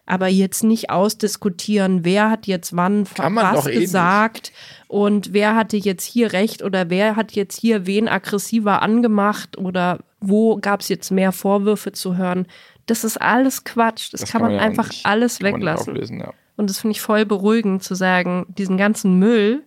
[0.05, 4.51] Aber jetzt nicht ausdiskutieren, wer hat jetzt wann man was eh gesagt
[4.87, 9.99] und wer hatte jetzt hier recht oder wer hat jetzt hier wen aggressiver angemacht oder
[10.19, 12.47] wo gab es jetzt mehr Vorwürfe zu hören.
[12.85, 14.13] Das ist alles Quatsch.
[14.13, 15.93] Das, kann, man, ja auch einfach nicht- alles man weglassen.
[15.93, 16.33] auflösen, ja.
[16.57, 19.63] Und das finde ich voll beruhigend zu sagen, diesen ganzen Müll,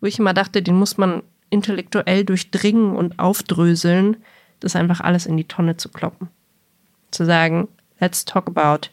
[0.00, 4.16] wo ich immer dachte, den muss man intellektuell durchdringen und aufdröseln,
[4.58, 6.28] das einfach alles in die Tonne zu kloppen.
[7.10, 7.68] Zu sagen,
[8.00, 8.88] let's talk about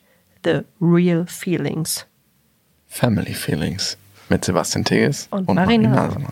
[0.50, 2.06] the real feelings.
[2.88, 3.98] Family Feelings
[4.30, 6.08] mit Sebastian Tigges Und Marie Marina.
[6.08, 6.32] Nasemann.